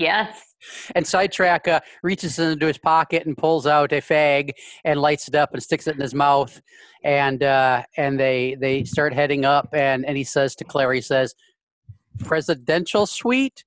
yes. 0.00 0.53
And 0.94 1.06
Sidetrack 1.06 1.68
uh, 1.68 1.80
reaches 2.02 2.38
into 2.38 2.66
his 2.66 2.78
pocket 2.78 3.26
and 3.26 3.36
pulls 3.36 3.66
out 3.66 3.92
a 3.92 4.00
fag 4.00 4.50
and 4.84 5.00
lights 5.00 5.28
it 5.28 5.34
up 5.34 5.52
and 5.52 5.62
sticks 5.62 5.86
it 5.86 5.94
in 5.94 6.00
his 6.00 6.14
mouth. 6.14 6.60
And 7.02 7.42
uh, 7.42 7.82
and 7.96 8.18
they 8.18 8.56
they 8.58 8.84
start 8.84 9.12
heading 9.12 9.44
up. 9.44 9.68
And 9.72 10.04
and 10.06 10.16
he 10.16 10.24
says 10.24 10.54
to 10.56 10.64
Claire, 10.64 10.92
he 10.92 11.00
says, 11.00 11.34
"Presidential 12.18 13.06
suite." 13.06 13.64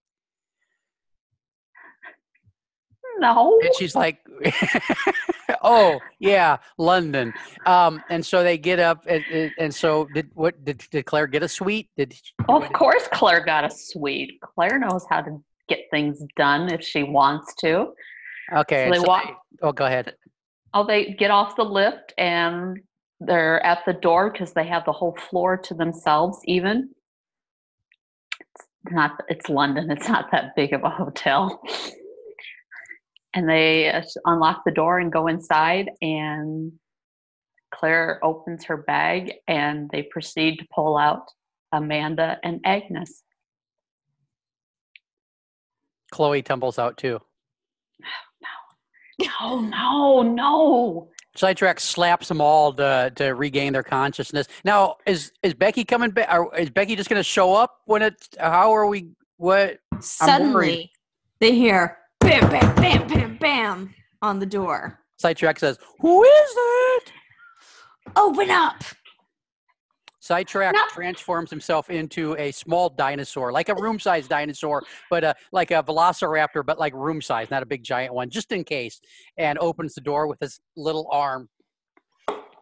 No. 3.20 3.60
And 3.64 3.74
she's 3.76 3.96
like, 3.96 4.20
"Oh 5.62 6.00
yeah, 6.20 6.58
London." 6.78 7.34
Um, 7.66 8.04
and 8.10 8.26
so 8.26 8.44
they 8.44 8.58
get 8.58 8.80
up, 8.80 9.04
and, 9.08 9.24
and, 9.32 9.52
and 9.58 9.76
so 9.76 10.08
did 10.14 10.30
what? 10.34 10.64
Did, 10.64 10.84
did 10.92 11.06
Claire 11.06 11.28
get 11.28 11.44
a 11.44 11.48
suite? 11.48 11.90
Did 11.98 12.16
Of 12.48 12.72
course, 12.74 13.08
Claire 13.14 13.44
got 13.44 13.66
a 13.66 13.70
suite. 13.70 14.40
Claire 14.42 14.80
knows 14.80 15.06
how 15.10 15.22
to 15.22 15.44
get 15.68 15.82
things 15.92 16.24
done 16.36 16.72
if 16.72 16.82
she 16.82 17.04
wants 17.04 17.54
to. 17.56 17.94
okay? 18.56 18.86
So 18.86 18.92
they 18.92 18.98
so 19.00 19.04
walk- 19.08 19.26
they- 19.26 19.68
oh, 19.68 19.72
go 19.72 19.86
ahead. 19.86 20.14
Oh, 20.74 20.86
they 20.86 21.14
get 21.14 21.32
off 21.32 21.56
the 21.56 21.64
lift 21.64 22.14
and 22.18 22.80
they're 23.20 23.66
at 23.66 23.80
the 23.86 23.94
door 23.94 24.32
because 24.32 24.54
they 24.54 24.68
have 24.68 24.86
the 24.86 24.92
whole 24.92 25.16
floor 25.30 25.58
to 25.58 25.74
themselves. 25.74 26.40
Even 26.46 26.90
it's 28.40 28.68
not. 28.92 29.12
It's 29.28 29.50
London. 29.50 29.90
It's 29.90 30.08
not 30.08 30.30
that 30.32 30.56
big 30.56 30.74
of 30.74 30.84
a 30.84 30.90
hotel. 30.90 31.62
And 33.34 33.48
they 33.48 33.90
uh, 33.90 34.02
unlock 34.26 34.64
the 34.66 34.72
door 34.72 35.00
and 35.00 35.12
go 35.12 35.28
inside. 35.28 35.92
And 36.02 36.72
Claire 37.74 38.20
opens 38.24 38.66
her 38.66 38.78
bag 38.78 39.34
and 39.48 39.90
they 39.92 40.04
proceed 40.04 40.58
to 40.58 40.66
pull 40.74 40.98
out 40.98 41.24
Amanda 41.72 42.38
and 42.44 42.60
Agnes. 42.66 43.24
Chloe 46.12 46.42
tumbles 46.42 46.80
out 46.80 46.98
too. 46.98 47.20
No, 49.20 49.62
no, 49.62 50.22
no. 50.22 51.10
Sidetrack 51.36 51.80
slaps 51.80 52.28
them 52.28 52.40
all 52.40 52.72
to 52.74 53.12
to 53.16 53.30
regain 53.30 53.74
their 53.74 53.82
consciousness. 53.82 54.48
Now, 54.64 54.98
is 55.08 55.32
is 55.42 55.56
Becky 55.56 55.84
coming 55.84 56.12
back? 56.12 56.30
Is 56.56 56.70
Becky 56.70 56.96
just 56.96 57.10
going 57.10 57.20
to 57.20 57.24
show 57.24 57.56
up 57.56 57.78
when 57.86 58.04
it's? 58.04 58.30
How 58.40 58.72
are 58.76 58.86
we? 58.86 59.10
What? 59.38 59.80
Suddenly, 60.02 60.92
they 61.40 61.54
hear 61.56 61.98
bam, 62.20 62.48
bam, 62.50 62.76
bam, 62.76 63.08
bam, 63.08 63.38
bam 63.38 63.96
on 64.22 64.38
the 64.38 64.46
door. 64.46 65.00
Sidetrack 65.18 65.58
says, 65.60 65.80
"Who 66.00 66.24
is 66.24 66.52
it?" 66.56 67.12
Open 68.16 68.52
up. 68.52 68.84
Sidetrack 70.28 70.74
No. 70.76 70.82
transforms 70.90 71.50
himself 71.50 71.90
into 71.90 72.36
a 72.36 72.52
small 72.52 72.90
dinosaur, 72.90 73.54
like 73.54 73.70
a 73.70 73.76
room-sized 73.76 74.30
dinosaur, 74.30 74.84
but 75.10 75.24
uh, 75.24 75.34
like 75.54 75.72
a 75.72 75.82
velociraptor, 75.82 76.66
but 76.66 76.78
like 76.78 76.94
room-sized, 76.94 77.50
not 77.50 77.64
a 77.64 77.66
big 77.66 77.82
giant 77.82 78.14
one, 78.14 78.30
just 78.30 78.52
in 78.52 78.66
case, 78.66 79.00
and 79.38 79.58
opens 79.60 79.96
the 79.96 80.02
door 80.02 80.28
with 80.28 80.38
his 80.42 80.60
little 80.76 81.08
arm. 81.14 81.48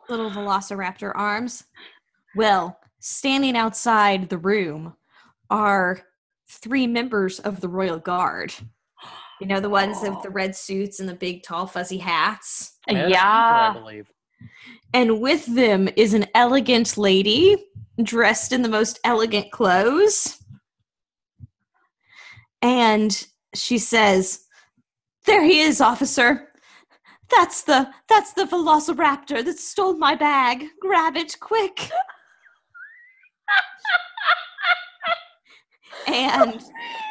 Little 0.09 0.29
velociraptor 0.29 1.11
arms. 1.15 1.63
Well, 2.35 2.77
standing 2.99 3.57
outside 3.57 4.29
the 4.29 4.37
room 4.37 4.93
are 5.49 6.01
three 6.47 6.85
members 6.85 7.39
of 7.39 7.61
the 7.61 7.67
Royal 7.67 7.97
Guard. 7.97 8.53
You 9.41 9.47
know, 9.47 9.59
the 9.59 9.69
ones 9.69 9.97
with 10.03 10.21
the 10.21 10.29
red 10.29 10.55
suits 10.55 10.99
and 10.99 11.09
the 11.09 11.15
big, 11.15 11.41
tall, 11.41 11.65
fuzzy 11.65 11.97
hats. 11.97 12.77
That's 12.87 13.09
yeah. 13.09 13.69
Cooper, 13.73 13.79
I 13.79 13.81
believe. 13.81 14.11
And 14.95 15.19
with 15.19 15.45
them 15.53 15.89
is 15.97 16.13
an 16.13 16.25
elegant 16.33 16.97
lady 16.97 17.65
dressed 18.01 18.53
in 18.53 18.61
the 18.61 18.69
most 18.69 18.97
elegant 19.03 19.51
clothes. 19.51 20.41
And 22.61 23.27
she 23.53 23.77
says, 23.77 24.45
There 25.25 25.43
he 25.43 25.59
is, 25.59 25.81
officer. 25.81 26.47
That's 27.29 27.63
the 27.63 27.89
that's 28.07 28.31
the 28.31 28.45
velociraptor 28.45 29.43
that 29.43 29.59
stole 29.59 29.97
my 29.97 30.15
bag. 30.15 30.63
Grab 30.79 31.17
it 31.17 31.35
quick. 31.41 31.89
and 36.07 36.63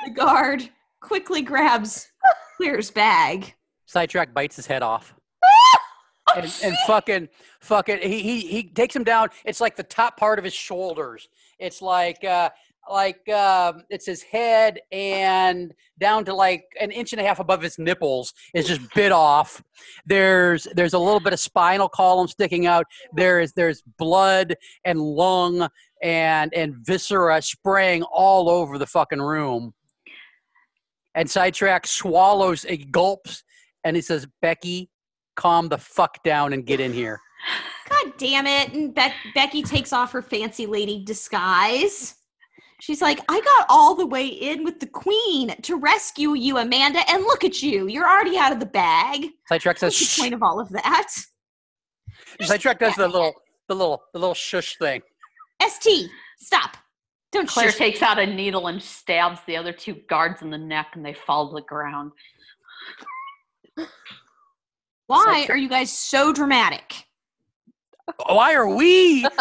the 0.07 0.11
guard 0.11 0.71
quickly 1.03 1.43
grabs 1.43 2.09
Claire's 2.57 2.91
bag. 2.91 3.53
Sidetrack 3.85 4.33
bites 4.33 4.57
his 4.57 4.67
head 4.67 4.83
off. 4.83 5.15
And, 6.37 6.55
and 6.63 6.77
fucking 6.87 7.29
fucking 7.61 7.99
he, 8.03 8.21
he 8.21 8.41
he 8.41 8.63
takes 8.65 8.95
him 8.95 9.05
down. 9.05 9.29
It's 9.45 9.61
like 9.61 9.77
the 9.77 9.83
top 9.83 10.17
part 10.17 10.39
of 10.39 10.45
his 10.45 10.55
shoulders. 10.55 11.29
It's 11.59 11.81
like 11.81 12.23
uh 12.25 12.51
like 12.91 13.29
um 13.31 13.83
it's 13.89 14.07
his 14.07 14.23
head 14.23 14.81
and 14.93 15.73
down 15.99 16.25
to 16.27 16.35
like 16.35 16.65
an 16.81 16.91
inch 16.91 17.13
and 17.13 17.21
a 17.21 17.25
half 17.25 17.41
above 17.41 17.63
his 17.63 17.79
nipples 17.79 18.35
is 18.55 18.67
just 18.67 18.81
bit 18.95 19.13
off. 19.13 19.63
There's 20.07 20.67
there's 20.75 20.95
a 20.95 20.99
little 20.99 21.21
bit 21.21 21.33
of 21.33 21.41
spinal 21.41 21.89
column 21.89 22.29
sticking 22.29 22.67
out. 22.67 22.87
There's 23.15 23.53
there's 23.53 23.83
blood 23.99 24.57
and 24.85 25.01
lung 25.01 25.69
and 26.03 26.53
and 26.55 26.75
viscera 26.85 27.41
spraying 27.43 28.03
all 28.03 28.51
over 28.51 28.79
the 28.79 28.87
fucking 28.87 29.23
room. 29.23 29.73
And 31.15 31.31
sidetrack 31.31 31.87
swallows 31.87 32.67
a 32.69 32.77
gulps 32.77 33.45
and 33.85 33.95
he 33.95 34.03
says 34.03 34.27
becky 34.43 34.91
calm 35.37 35.69
the 35.69 35.79
fuck 35.79 36.23
down 36.23 36.53
and 36.53 36.67
get 36.67 36.81
in 36.81 36.93
here. 36.93 37.21
God 37.89 38.13
damn 38.19 38.47
it. 38.47 38.73
And 38.73 38.95
Be- 38.95 39.13
Becky 39.35 39.63
takes 39.63 39.93
off 39.93 40.13
her 40.13 40.23
fancy 40.23 40.67
lady 40.67 41.05
disguise. 41.05 42.15
She's 42.81 43.01
like, 43.01 43.21
I 43.29 43.41
got 43.41 43.67
all 43.69 43.95
the 43.95 44.07
way 44.07 44.27
in 44.27 44.65
with 44.65 44.81
the 44.81 44.87
queen 44.87 45.55
to 45.63 45.77
rescue 45.77 46.35
you, 46.35 46.59
Amanda, 46.59 47.01
and 47.09 47.23
look 47.23 47.45
at 47.45 47.63
you. 47.63 47.87
You're 47.87 48.09
already 48.09 48.37
out 48.37 48.53
of 48.53 48.61
the 48.61 48.67
bag. 48.67 49.29
Sidetrack 49.49 49.79
says, 49.79 49.95
What's 49.95 50.17
the 50.17 50.23
point 50.23 50.35
of 50.35 50.43
all 50.43 50.61
of 50.61 50.69
that? 50.71 51.09
Sidetrack 52.43 52.81
does 52.81 52.95
the 52.97 53.09
little, 53.09 53.33
the 53.69 53.75
little, 53.75 54.03
the 54.13 54.19
little 54.19 54.35
shush 54.35 54.77
thing. 54.77 55.03
ST, 55.67 56.11
stop. 56.39 56.77
Don't 57.33 57.49
Claire 57.49 57.71
shush. 57.71 57.79
takes 57.79 58.03
out 58.03 58.19
a 58.19 58.27
needle 58.27 58.67
and 58.67 58.83
stabs 58.83 59.41
the 59.47 59.57
other 59.57 59.73
two 59.73 59.95
guards 60.09 60.43
in 60.43 60.51
the 60.51 60.59
neck, 60.59 60.89
and 60.95 61.05
they 61.05 61.15
fall 61.15 61.49
to 61.49 61.55
the 61.55 61.63
ground. 61.63 62.13
Why 65.07 65.43
Such 65.43 65.51
are 65.51 65.57
you 65.57 65.69
guys 65.69 65.93
so 65.93 66.33
dramatic? 66.33 67.05
Why 68.27 68.55
are 68.55 68.69
we? 68.69 69.27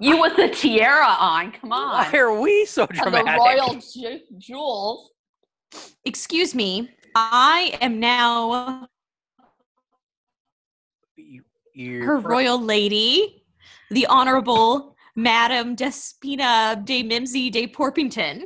You 0.00 0.20
with 0.20 0.34
the 0.34 0.48
tiara 0.48 1.06
on, 1.20 1.52
come 1.52 1.70
on. 1.72 1.92
Why 2.12 2.18
are 2.18 2.40
we 2.40 2.64
so 2.66 2.86
And 2.90 2.98
the 2.98 3.02
dramatic? 3.22 3.38
royal 3.40 3.74
ju- 3.74 4.18
jewels. 4.36 5.12
Excuse 6.04 6.56
me. 6.56 6.90
I 7.14 7.78
am 7.80 8.00
now 8.00 8.88
You- 11.14 11.44
you're 11.72 12.04
her 12.04 12.20
fr- 12.20 12.28
royal 12.30 12.60
lady, 12.60 13.44
the 13.90 14.06
Honorable 14.06 14.96
Madame 15.14 15.76
Despina 15.76 16.84
de 16.84 17.04
Mimsy 17.04 17.48
de 17.48 17.68
Porpington, 17.68 18.42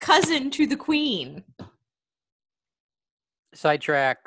cousin 0.00 0.50
to 0.50 0.66
the 0.66 0.76
Queen. 0.76 1.44
Sidetrack. 3.54 4.18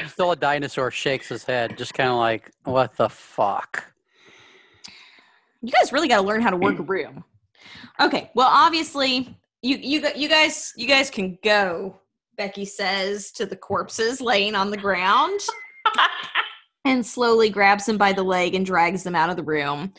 Oh, 0.00 0.06
Still 0.06 0.32
a 0.32 0.36
dinosaur 0.36 0.90
shakes 0.90 1.28
his 1.28 1.44
head, 1.44 1.76
just 1.76 1.94
kind 1.94 2.10
of 2.10 2.16
like, 2.16 2.50
what 2.64 2.96
the 2.96 3.08
fuck? 3.08 3.92
You 5.62 5.72
guys 5.72 5.92
really 5.92 6.08
got 6.08 6.20
to 6.20 6.26
learn 6.26 6.40
how 6.40 6.50
to 6.50 6.56
work 6.56 6.78
a 6.78 6.82
mm. 6.82 6.88
room. 6.88 7.24
Okay, 8.00 8.30
well, 8.34 8.48
obviously, 8.48 9.36
you 9.62 9.76
you 9.76 10.08
you 10.14 10.28
guys 10.28 10.72
you 10.76 10.86
guys 10.86 11.10
can 11.10 11.38
go. 11.42 11.98
Becky 12.36 12.64
says 12.64 13.32
to 13.32 13.46
the 13.46 13.56
corpses 13.56 14.20
laying 14.20 14.54
on 14.54 14.70
the 14.70 14.76
ground, 14.76 15.40
and 16.84 17.04
slowly 17.04 17.50
grabs 17.50 17.86
them 17.86 17.98
by 17.98 18.12
the 18.12 18.22
leg 18.22 18.54
and 18.54 18.64
drags 18.64 19.02
them 19.02 19.16
out 19.16 19.30
of 19.30 19.36
the 19.36 19.42
room. 19.42 19.92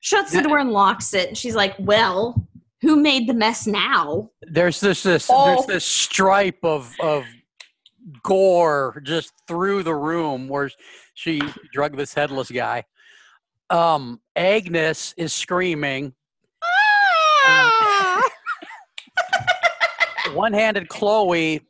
Shuts 0.00 0.32
the 0.32 0.42
door 0.42 0.58
and 0.58 0.70
locks 0.70 1.14
it. 1.14 1.28
And 1.28 1.38
she's 1.38 1.54
like, 1.54 1.76
"Well, 1.78 2.48
who 2.80 2.96
made 2.96 3.28
the 3.28 3.34
mess 3.34 3.66
now?" 3.66 4.30
There's 4.42 4.80
this 4.80 5.04
this 5.04 5.30
Oh. 5.32 5.46
there's 5.46 5.66
this 5.66 5.84
stripe 5.84 6.58
of 6.64 6.92
of 7.00 7.24
gore 8.22 9.00
just 9.04 9.32
through 9.46 9.82
the 9.82 9.94
room 9.94 10.48
where 10.48 10.70
she 11.14 11.40
drug 11.72 11.96
this 11.96 12.14
headless 12.14 12.50
guy. 12.50 12.84
Um, 13.68 14.20
Agnes 14.34 15.14
is 15.16 15.32
screaming. 15.32 16.12
Ah! 16.62 18.30
One-handed 20.34 20.88
Chloe 20.88 21.60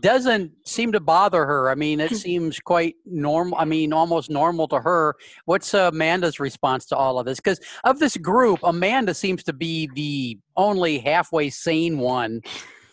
doesn't 0.00 0.52
seem 0.64 0.92
to 0.92 1.00
bother 1.00 1.44
her. 1.44 1.70
I 1.70 1.74
mean, 1.74 2.00
it 2.00 2.16
seems 2.16 2.58
quite 2.60 2.94
normal. 3.04 3.58
I 3.58 3.64
mean, 3.64 3.92
almost 3.92 4.30
normal 4.30 4.68
to 4.68 4.80
her. 4.80 5.14
What's 5.44 5.74
uh, 5.74 5.90
Amanda's 5.92 6.40
response 6.40 6.86
to 6.86 6.96
all 6.96 7.18
of 7.18 7.26
this? 7.26 7.38
Because 7.38 7.60
of 7.84 7.98
this 7.98 8.16
group, 8.16 8.60
Amanda 8.62 9.14
seems 9.14 9.42
to 9.44 9.52
be 9.52 9.88
the 9.94 10.38
only 10.56 10.98
halfway 10.98 11.50
sane 11.50 11.98
one 11.98 12.40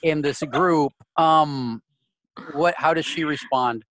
in 0.04 0.22
this 0.22 0.42
group. 0.44 0.94
Um, 1.18 1.82
what? 2.54 2.76
How 2.78 2.94
does 2.94 3.06
she 3.06 3.24
respond? 3.24 3.84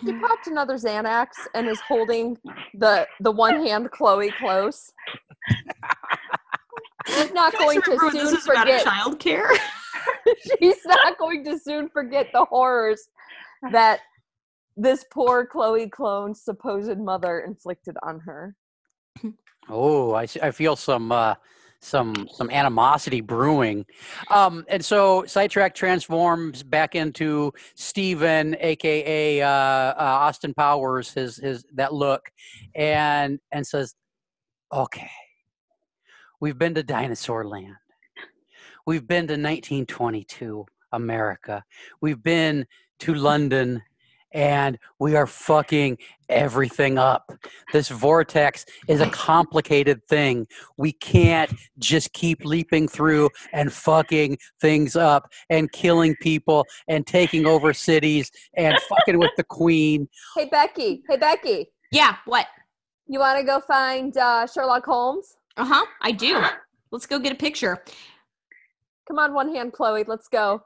He 0.00 0.12
popped 0.12 0.48
another 0.48 0.74
Xanax 0.74 1.28
and 1.54 1.68
is 1.68 1.80
holding 1.80 2.36
the 2.74 3.06
the 3.20 3.30
one 3.30 3.64
hand 3.64 3.90
Chloe 3.90 4.32
close. 4.38 4.90
She's 7.06 7.32
not 7.32 7.52
going 7.56 7.80
to 7.82 7.98
soon 8.10 8.36
forget. 8.38 8.84
childcare. 8.84 9.48
She's 10.58 10.84
not 10.84 11.18
going 11.18 11.44
to 11.44 11.58
soon 11.58 11.88
forget 11.88 12.28
the 12.32 12.44
horrors 12.44 13.08
that 13.72 14.00
this 14.76 15.04
poor 15.12 15.46
Chloe 15.46 15.88
clone's 15.88 16.42
supposed 16.42 16.98
mother 16.98 17.40
inflicted 17.40 17.96
on 18.02 18.20
her. 18.20 18.56
Oh, 19.68 20.14
I, 20.14 20.26
I 20.42 20.50
feel 20.50 20.76
some 20.76 21.12
uh, 21.12 21.34
some 21.84 22.28
some 22.32 22.50
animosity 22.50 23.20
brewing. 23.20 23.84
Um, 24.30 24.64
and 24.68 24.84
so 24.84 25.24
Sidetrack 25.26 25.74
transforms 25.74 26.62
back 26.62 26.94
into 26.94 27.52
Steven, 27.74 28.56
aka 28.60 29.40
uh, 29.40 29.48
uh, 29.48 29.94
Austin 29.98 30.54
Powers, 30.54 31.12
his 31.12 31.36
his 31.36 31.64
that 31.74 31.92
look, 31.92 32.30
and 32.74 33.38
and 33.52 33.66
says, 33.66 33.94
"Okay, 34.72 35.10
we've 36.40 36.58
been 36.58 36.74
to 36.74 36.82
Dinosaur 36.82 37.46
Land. 37.46 37.76
We've 38.86 39.06
been 39.06 39.26
to 39.28 39.34
1922 39.34 40.66
America. 40.92 41.64
We've 42.00 42.22
been 42.22 42.66
to 43.00 43.14
London." 43.14 43.82
And 44.34 44.78
we 44.98 45.16
are 45.16 45.26
fucking 45.26 45.98
everything 46.28 46.98
up. 46.98 47.32
This 47.72 47.88
vortex 47.88 48.66
is 48.88 49.00
a 49.00 49.08
complicated 49.10 50.04
thing. 50.08 50.46
We 50.76 50.92
can't 50.92 51.52
just 51.78 52.12
keep 52.12 52.44
leaping 52.44 52.88
through 52.88 53.30
and 53.52 53.72
fucking 53.72 54.38
things 54.60 54.96
up 54.96 55.30
and 55.48 55.70
killing 55.72 56.16
people 56.20 56.66
and 56.88 57.06
taking 57.06 57.46
over 57.46 57.72
cities 57.72 58.30
and 58.56 58.76
fucking 58.88 59.18
with 59.18 59.30
the 59.36 59.44
queen. 59.44 60.08
Hey 60.36 60.48
Becky, 60.50 61.02
hey 61.08 61.16
Becky, 61.16 61.68
yeah, 61.92 62.16
what? 62.26 62.48
you 63.06 63.18
want 63.18 63.38
to 63.38 63.44
go 63.44 63.60
find 63.60 64.16
uh, 64.16 64.46
Sherlock 64.46 64.84
Holmes? 64.84 65.36
Uh 65.56 65.64
huh. 65.64 65.86
I 66.00 66.12
do. 66.12 66.42
Let's 66.90 67.06
go 67.06 67.18
get 67.18 67.32
a 67.32 67.36
picture. 67.36 67.82
Come 69.06 69.18
on, 69.18 69.34
one 69.34 69.54
hand 69.54 69.72
Chloe, 69.72 70.04
let's 70.06 70.28
go. 70.28 70.62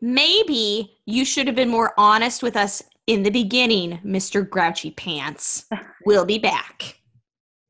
Maybe 0.00 0.96
you 1.06 1.24
should 1.24 1.46
have 1.46 1.56
been 1.56 1.68
more 1.68 1.92
honest 1.96 2.42
with 2.42 2.56
us 2.56 2.82
in 3.06 3.22
the 3.22 3.30
beginning, 3.30 4.00
Mr. 4.04 4.48
Grouchy 4.48 4.90
Pants. 4.92 5.66
We'll 6.04 6.24
be 6.24 6.38
back. 6.38 7.00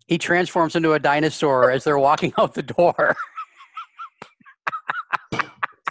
He 0.06 0.16
transforms 0.16 0.74
into 0.74 0.94
a 0.94 0.98
dinosaur 0.98 1.70
as 1.70 1.84
they're 1.84 1.98
walking 1.98 2.32
out 2.38 2.54
the 2.54 2.62
door. 2.62 3.14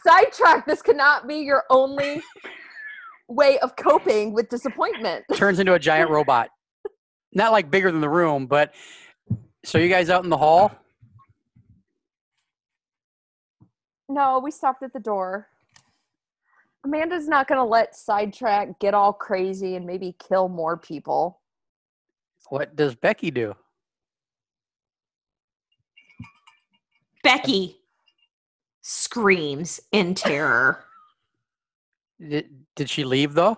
Sidetrack. 0.04 0.66
This 0.66 0.82
cannot 0.82 1.28
be 1.28 1.36
your 1.36 1.66
only 1.70 2.20
way 3.28 3.60
of 3.60 3.76
coping 3.76 4.34
with 4.34 4.50
disappointment. 4.50 5.26
Turns 5.36 5.60
into 5.60 5.74
a 5.74 5.80
giant 5.80 6.10
robot. 6.10 6.50
Not 7.34 7.52
like 7.52 7.70
bigger 7.70 7.92
than 7.92 8.02
the 8.02 8.10
room, 8.10 8.48
but 8.48 8.74
so 9.64 9.78
you 9.78 9.88
guys 9.88 10.10
out 10.10 10.24
in 10.24 10.30
the 10.30 10.38
hall? 10.38 10.72
No, 14.10 14.40
we 14.40 14.52
stopped 14.52 14.84
at 14.84 14.92
the 14.94 15.00
door. 15.00 15.48
Amanda's 16.84 17.28
not 17.28 17.48
going 17.48 17.60
to 17.60 17.64
let 17.64 17.96
Sidetrack 17.96 18.80
get 18.80 18.94
all 18.94 19.14
crazy 19.14 19.76
and 19.76 19.86
maybe 19.86 20.16
kill 20.20 20.50
more 20.50 20.78
people. 20.78 21.42
What 22.50 22.76
does 22.76 22.96
Becky 22.96 23.32
do? 23.32 23.56
Becky 27.24 27.78
screams 28.82 29.80
in 29.92 30.16
terror. 30.16 30.86
Did, 32.20 32.50
did 32.76 32.90
she 32.90 33.04
leave 33.04 33.34
though? 33.34 33.58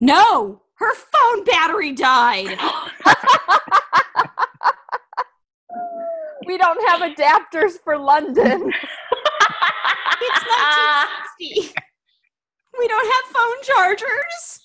No, 0.00 0.62
her 0.74 0.94
phone 0.94 1.44
battery 1.44 1.92
died. 1.92 2.46
we 6.46 6.58
don't 6.58 6.88
have 6.88 7.00
adapters 7.00 7.72
for 7.82 7.96
London. 7.96 8.72
It's 10.22 10.44
1960. 11.38 11.74
we 12.80 12.88
don't 12.88 13.12
have 13.12 13.36
phone 13.36 13.62
chargers. 13.62 14.60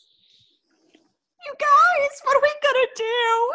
You 1.46 1.54
guys, 1.60 2.22
what 2.24 2.38
are 2.38 2.42
we 2.42 2.54
gonna 2.64 2.88
do? 2.96 3.52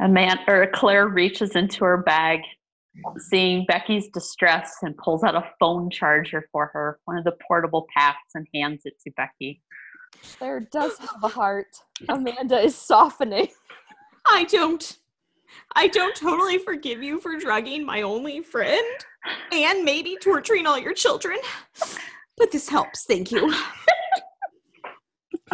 And 0.00 0.14
man, 0.14 0.38
or 0.48 0.66
Claire 0.74 1.08
reaches 1.08 1.54
into 1.54 1.84
her 1.84 1.98
bag, 1.98 2.40
seeing 3.30 3.64
Becky's 3.66 4.08
distress, 4.08 4.74
and 4.82 4.96
pulls 4.96 5.22
out 5.22 5.36
a 5.36 5.48
phone 5.60 5.90
charger 5.90 6.48
for 6.50 6.70
her, 6.72 6.98
one 7.04 7.18
of 7.18 7.24
the 7.24 7.36
portable 7.46 7.86
packs, 7.96 8.34
and 8.34 8.46
hands 8.52 8.82
it 8.84 8.94
to 9.04 9.12
Becky. 9.16 9.62
Claire 10.38 10.60
does 10.72 10.98
have 10.98 11.22
a 11.22 11.28
heart. 11.28 11.68
Amanda 12.08 12.58
is 12.58 12.74
softening. 12.74 13.48
I 14.26 14.44
don't. 14.44 14.98
I 15.76 15.86
don't 15.86 16.14
totally 16.14 16.58
forgive 16.58 17.02
you 17.02 17.20
for 17.20 17.38
drugging 17.38 17.86
my 17.86 18.02
only 18.02 18.42
friend 18.42 19.04
and 19.52 19.84
maybe 19.84 20.16
torturing 20.20 20.66
all 20.66 20.78
your 20.78 20.92
children. 20.92 21.38
But 22.38 22.52
this 22.52 22.68
helps, 22.68 23.04
thank 23.04 23.30
you. 23.32 23.52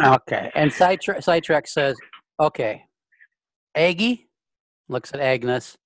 Okay. 0.03 0.51
And 0.55 0.71
Sidetrack, 0.71 1.23
Sidetrack 1.23 1.67
says, 1.67 1.95
okay, 2.39 2.83
Aggie 3.75 4.27
looks 4.89 5.13
at 5.13 5.19
Agnes, 5.19 5.77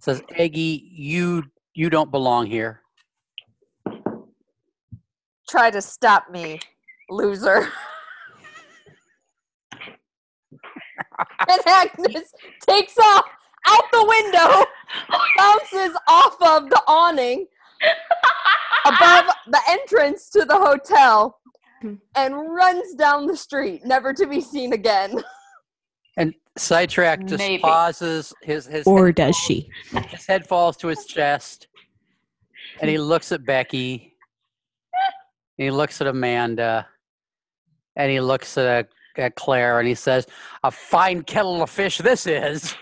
says, 0.00 0.22
Aggie, 0.36 0.90
you 0.92 1.44
you 1.74 1.90
don't 1.90 2.10
belong 2.10 2.46
here. 2.46 2.80
Try 5.48 5.70
to 5.70 5.80
stop 5.80 6.30
me, 6.30 6.58
loser. 7.10 7.68
and 11.48 11.60
Agnes 11.66 12.32
takes 12.68 12.98
off 12.98 13.24
out 13.68 13.84
the 13.92 14.04
window, 14.06 14.64
bounces 15.36 15.96
off 16.08 16.36
of 16.40 16.70
the 16.70 16.82
awning 16.86 17.46
above 18.86 19.24
ah! 19.28 19.36
the 19.48 19.60
entrance 19.68 20.30
to 20.30 20.44
the 20.44 20.56
hotel, 20.56 21.38
hmm. 21.82 21.94
and 22.14 22.34
runs 22.34 22.94
down 22.94 23.26
the 23.26 23.36
street, 23.36 23.84
never 23.84 24.12
to 24.12 24.26
be 24.26 24.40
seen 24.40 24.72
again. 24.72 25.22
And 26.18 26.32
Sidetrack 26.56 27.26
just 27.26 27.36
Maybe. 27.36 27.60
pauses. 27.60 28.32
His 28.42 28.64
his 28.64 28.86
Or 28.86 29.06
head, 29.06 29.16
does 29.16 29.36
she? 29.36 29.68
his 30.08 30.26
head 30.26 30.46
falls 30.46 30.78
to 30.78 30.88
his 30.88 31.04
chest, 31.04 31.68
and 32.80 32.88
he 32.88 32.96
looks 32.96 33.32
at 33.32 33.44
Becky. 33.44 34.14
And 35.58 35.64
he 35.64 35.70
looks 35.70 36.00
at 36.00 36.06
Amanda, 36.06 36.86
and 37.96 38.10
he 38.10 38.20
looks 38.20 38.56
at, 38.56 38.88
at 39.16 39.34
Claire, 39.34 39.78
and 39.78 39.86
he 39.86 39.94
says, 39.94 40.26
"A 40.64 40.70
fine 40.70 41.22
kettle 41.22 41.62
of 41.62 41.68
fish 41.68 41.98
this 41.98 42.26
is." 42.26 42.74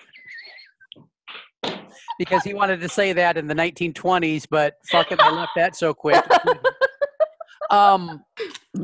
Because 2.18 2.44
he 2.44 2.54
wanted 2.54 2.80
to 2.80 2.88
say 2.88 3.12
that 3.12 3.36
in 3.36 3.46
the 3.46 3.54
1920s, 3.54 4.46
but 4.48 4.74
fuck 4.88 5.10
it, 5.10 5.18
they 5.18 5.30
left 5.30 5.52
that 5.56 5.74
so 5.74 5.92
quick. 5.92 6.24
um, 7.70 8.22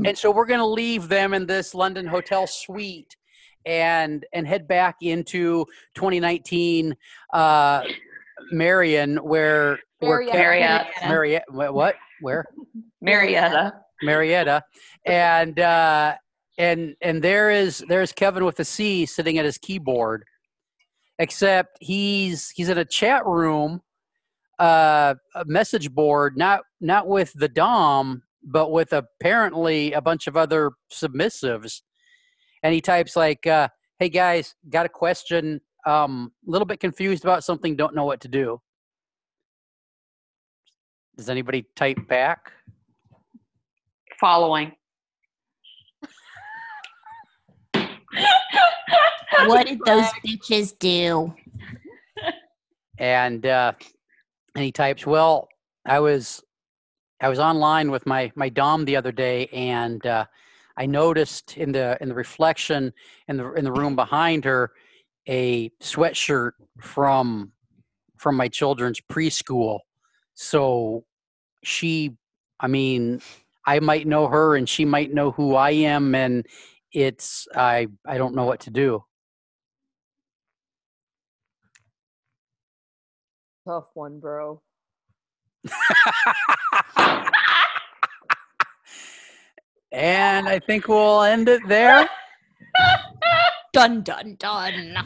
and 0.04 0.16
so 0.18 0.30
we're 0.30 0.46
going 0.46 0.60
to 0.60 0.66
leave 0.66 1.08
them 1.08 1.32
in 1.34 1.46
this 1.46 1.74
London 1.74 2.06
hotel 2.06 2.46
suite, 2.46 3.16
and 3.66 4.24
and 4.32 4.46
head 4.46 4.66
back 4.66 4.96
into 5.00 5.64
2019 5.94 6.96
uh, 7.32 7.82
Marion, 8.50 9.16
where 9.18 9.78
where 9.98 10.24
Marietta. 10.24 10.38
Marietta. 10.38 11.08
Marietta, 11.08 11.44
what, 11.50 11.74
what, 11.74 11.94
where? 12.20 12.46
Marietta. 13.00 13.74
Marietta, 14.02 14.64
and 15.04 15.58
uh, 15.60 16.14
and 16.58 16.96
and 17.00 17.22
there 17.22 17.50
is 17.50 17.84
there's 17.88 18.12
Kevin 18.12 18.44
with 18.44 18.58
a 18.60 18.64
C 18.64 19.06
sitting 19.06 19.38
at 19.38 19.44
his 19.44 19.58
keyboard, 19.58 20.24
except 21.20 21.76
he's 21.80 22.50
he's 22.50 22.70
in 22.70 22.78
a 22.78 22.84
chat 22.84 23.24
room, 23.26 23.80
uh, 24.58 25.14
a 25.36 25.44
message 25.44 25.92
board, 25.92 26.36
not 26.36 26.62
not 26.80 27.06
with 27.06 27.32
the 27.34 27.48
Dom, 27.48 28.22
but 28.42 28.72
with 28.72 28.92
apparently 28.92 29.92
a 29.92 30.00
bunch 30.00 30.26
of 30.26 30.36
other 30.36 30.72
submissives, 30.90 31.82
and 32.64 32.74
he 32.74 32.80
types 32.80 33.14
like, 33.14 33.46
uh, 33.46 33.68
"Hey 34.00 34.08
guys, 34.08 34.54
got 34.70 34.86
a 34.86 34.88
question. 34.88 35.60
Um, 35.86 36.32
a 36.46 36.50
little 36.50 36.66
bit 36.66 36.80
confused 36.80 37.24
about 37.24 37.44
something. 37.44 37.76
Don't 37.76 37.94
know 37.94 38.06
what 38.06 38.20
to 38.22 38.28
do." 38.28 38.60
Does 41.16 41.28
anybody 41.28 41.66
type 41.76 41.98
back? 42.08 42.50
Following. 44.18 44.72
What 49.46 49.66
did 49.66 49.80
those 49.84 50.06
bitches 50.26 50.78
do? 50.78 51.34
and 52.98 53.46
uh, 53.46 53.72
and 54.54 54.64
he 54.64 54.72
types, 54.72 55.06
"Well, 55.06 55.48
I 55.86 56.00
was 56.00 56.42
I 57.20 57.28
was 57.28 57.38
online 57.38 57.90
with 57.90 58.06
my 58.06 58.32
my 58.34 58.48
dom 58.48 58.84
the 58.84 58.96
other 58.96 59.12
day, 59.12 59.46
and 59.52 60.04
uh, 60.06 60.26
I 60.76 60.86
noticed 60.86 61.56
in 61.56 61.72
the 61.72 61.96
in 62.00 62.08
the 62.08 62.14
reflection 62.14 62.92
in 63.28 63.36
the 63.36 63.52
in 63.54 63.64
the 63.64 63.72
room 63.72 63.96
behind 63.96 64.44
her 64.44 64.72
a 65.28 65.70
sweatshirt 65.82 66.52
from 66.80 67.52
from 68.16 68.36
my 68.36 68.48
children's 68.48 69.00
preschool. 69.00 69.80
So 70.34 71.04
she, 71.62 72.16
I 72.58 72.66
mean, 72.66 73.20
I 73.66 73.80
might 73.80 74.06
know 74.06 74.26
her, 74.26 74.56
and 74.56 74.68
she 74.68 74.84
might 74.84 75.12
know 75.12 75.30
who 75.30 75.54
I 75.54 75.70
am, 75.70 76.14
and 76.14 76.46
it's 76.92 77.46
I 77.54 77.88
I 78.06 78.18
don't 78.18 78.34
know 78.34 78.44
what 78.44 78.60
to 78.60 78.70
do." 78.70 79.04
Tough 83.66 83.88
one, 83.94 84.20
bro. 84.20 84.62
and 89.92 90.48
I 90.48 90.58
think 90.66 90.88
we'll 90.88 91.22
end 91.22 91.48
it 91.48 91.60
there. 91.68 92.08
Dun 93.72 94.02
dun 94.02 94.36
dun. 94.38 94.96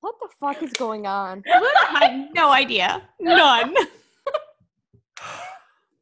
What 0.00 0.16
the 0.20 0.28
fuck 0.40 0.62
is 0.62 0.72
going 0.72 1.06
on? 1.06 1.42
I 1.46 2.08
have 2.08 2.34
no 2.34 2.50
idea. 2.50 3.08
None. 3.20 3.74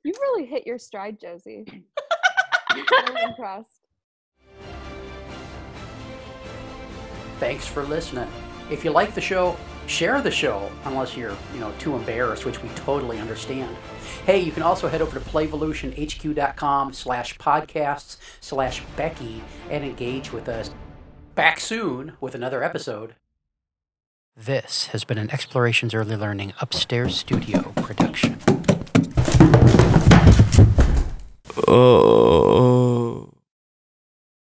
You 0.05 0.12
really 0.20 0.46
hit 0.46 0.66
your 0.66 0.79
stride, 0.79 1.20
Josie. 1.20 1.64
I'm 2.70 2.85
very 2.88 3.22
impressed. 3.22 3.82
Thanks 7.42 7.66
for 7.66 7.83
listening. 7.83 8.28
If 8.70 8.85
you 8.85 8.92
like 8.92 9.16
the 9.16 9.20
show, 9.20 9.57
share 9.88 10.22
the 10.22 10.31
show, 10.31 10.70
unless 10.85 11.16
you're, 11.16 11.37
you 11.52 11.59
know, 11.59 11.72
too 11.81 11.96
embarrassed, 11.96 12.44
which 12.44 12.62
we 12.62 12.68
totally 12.76 13.18
understand. 13.18 13.76
Hey, 14.24 14.38
you 14.38 14.52
can 14.52 14.62
also 14.62 14.87
head 14.87 15.02
over 15.02 15.18
to 15.18 15.26
playvolutionhq.com 15.28 16.92
slash 16.92 17.37
podcasts 17.38 18.18
slash 18.40 18.85
Becky 18.94 19.42
and 19.70 19.83
engage 19.83 20.33
with 20.33 20.48
us. 20.48 20.70
Back 21.35 21.59
soon 21.59 22.12
with 22.20 22.37
another 22.37 22.62
episode. 22.62 23.16
This 24.37 24.87
has 24.92 25.02
been 25.02 25.18
an 25.18 25.28
Explorations 25.33 25.94
Early 25.94 26.14
Learning 26.14 26.52
Upstairs 26.61 27.18
Studio 27.18 27.72
production. 27.74 28.38
Oh. 31.66 32.41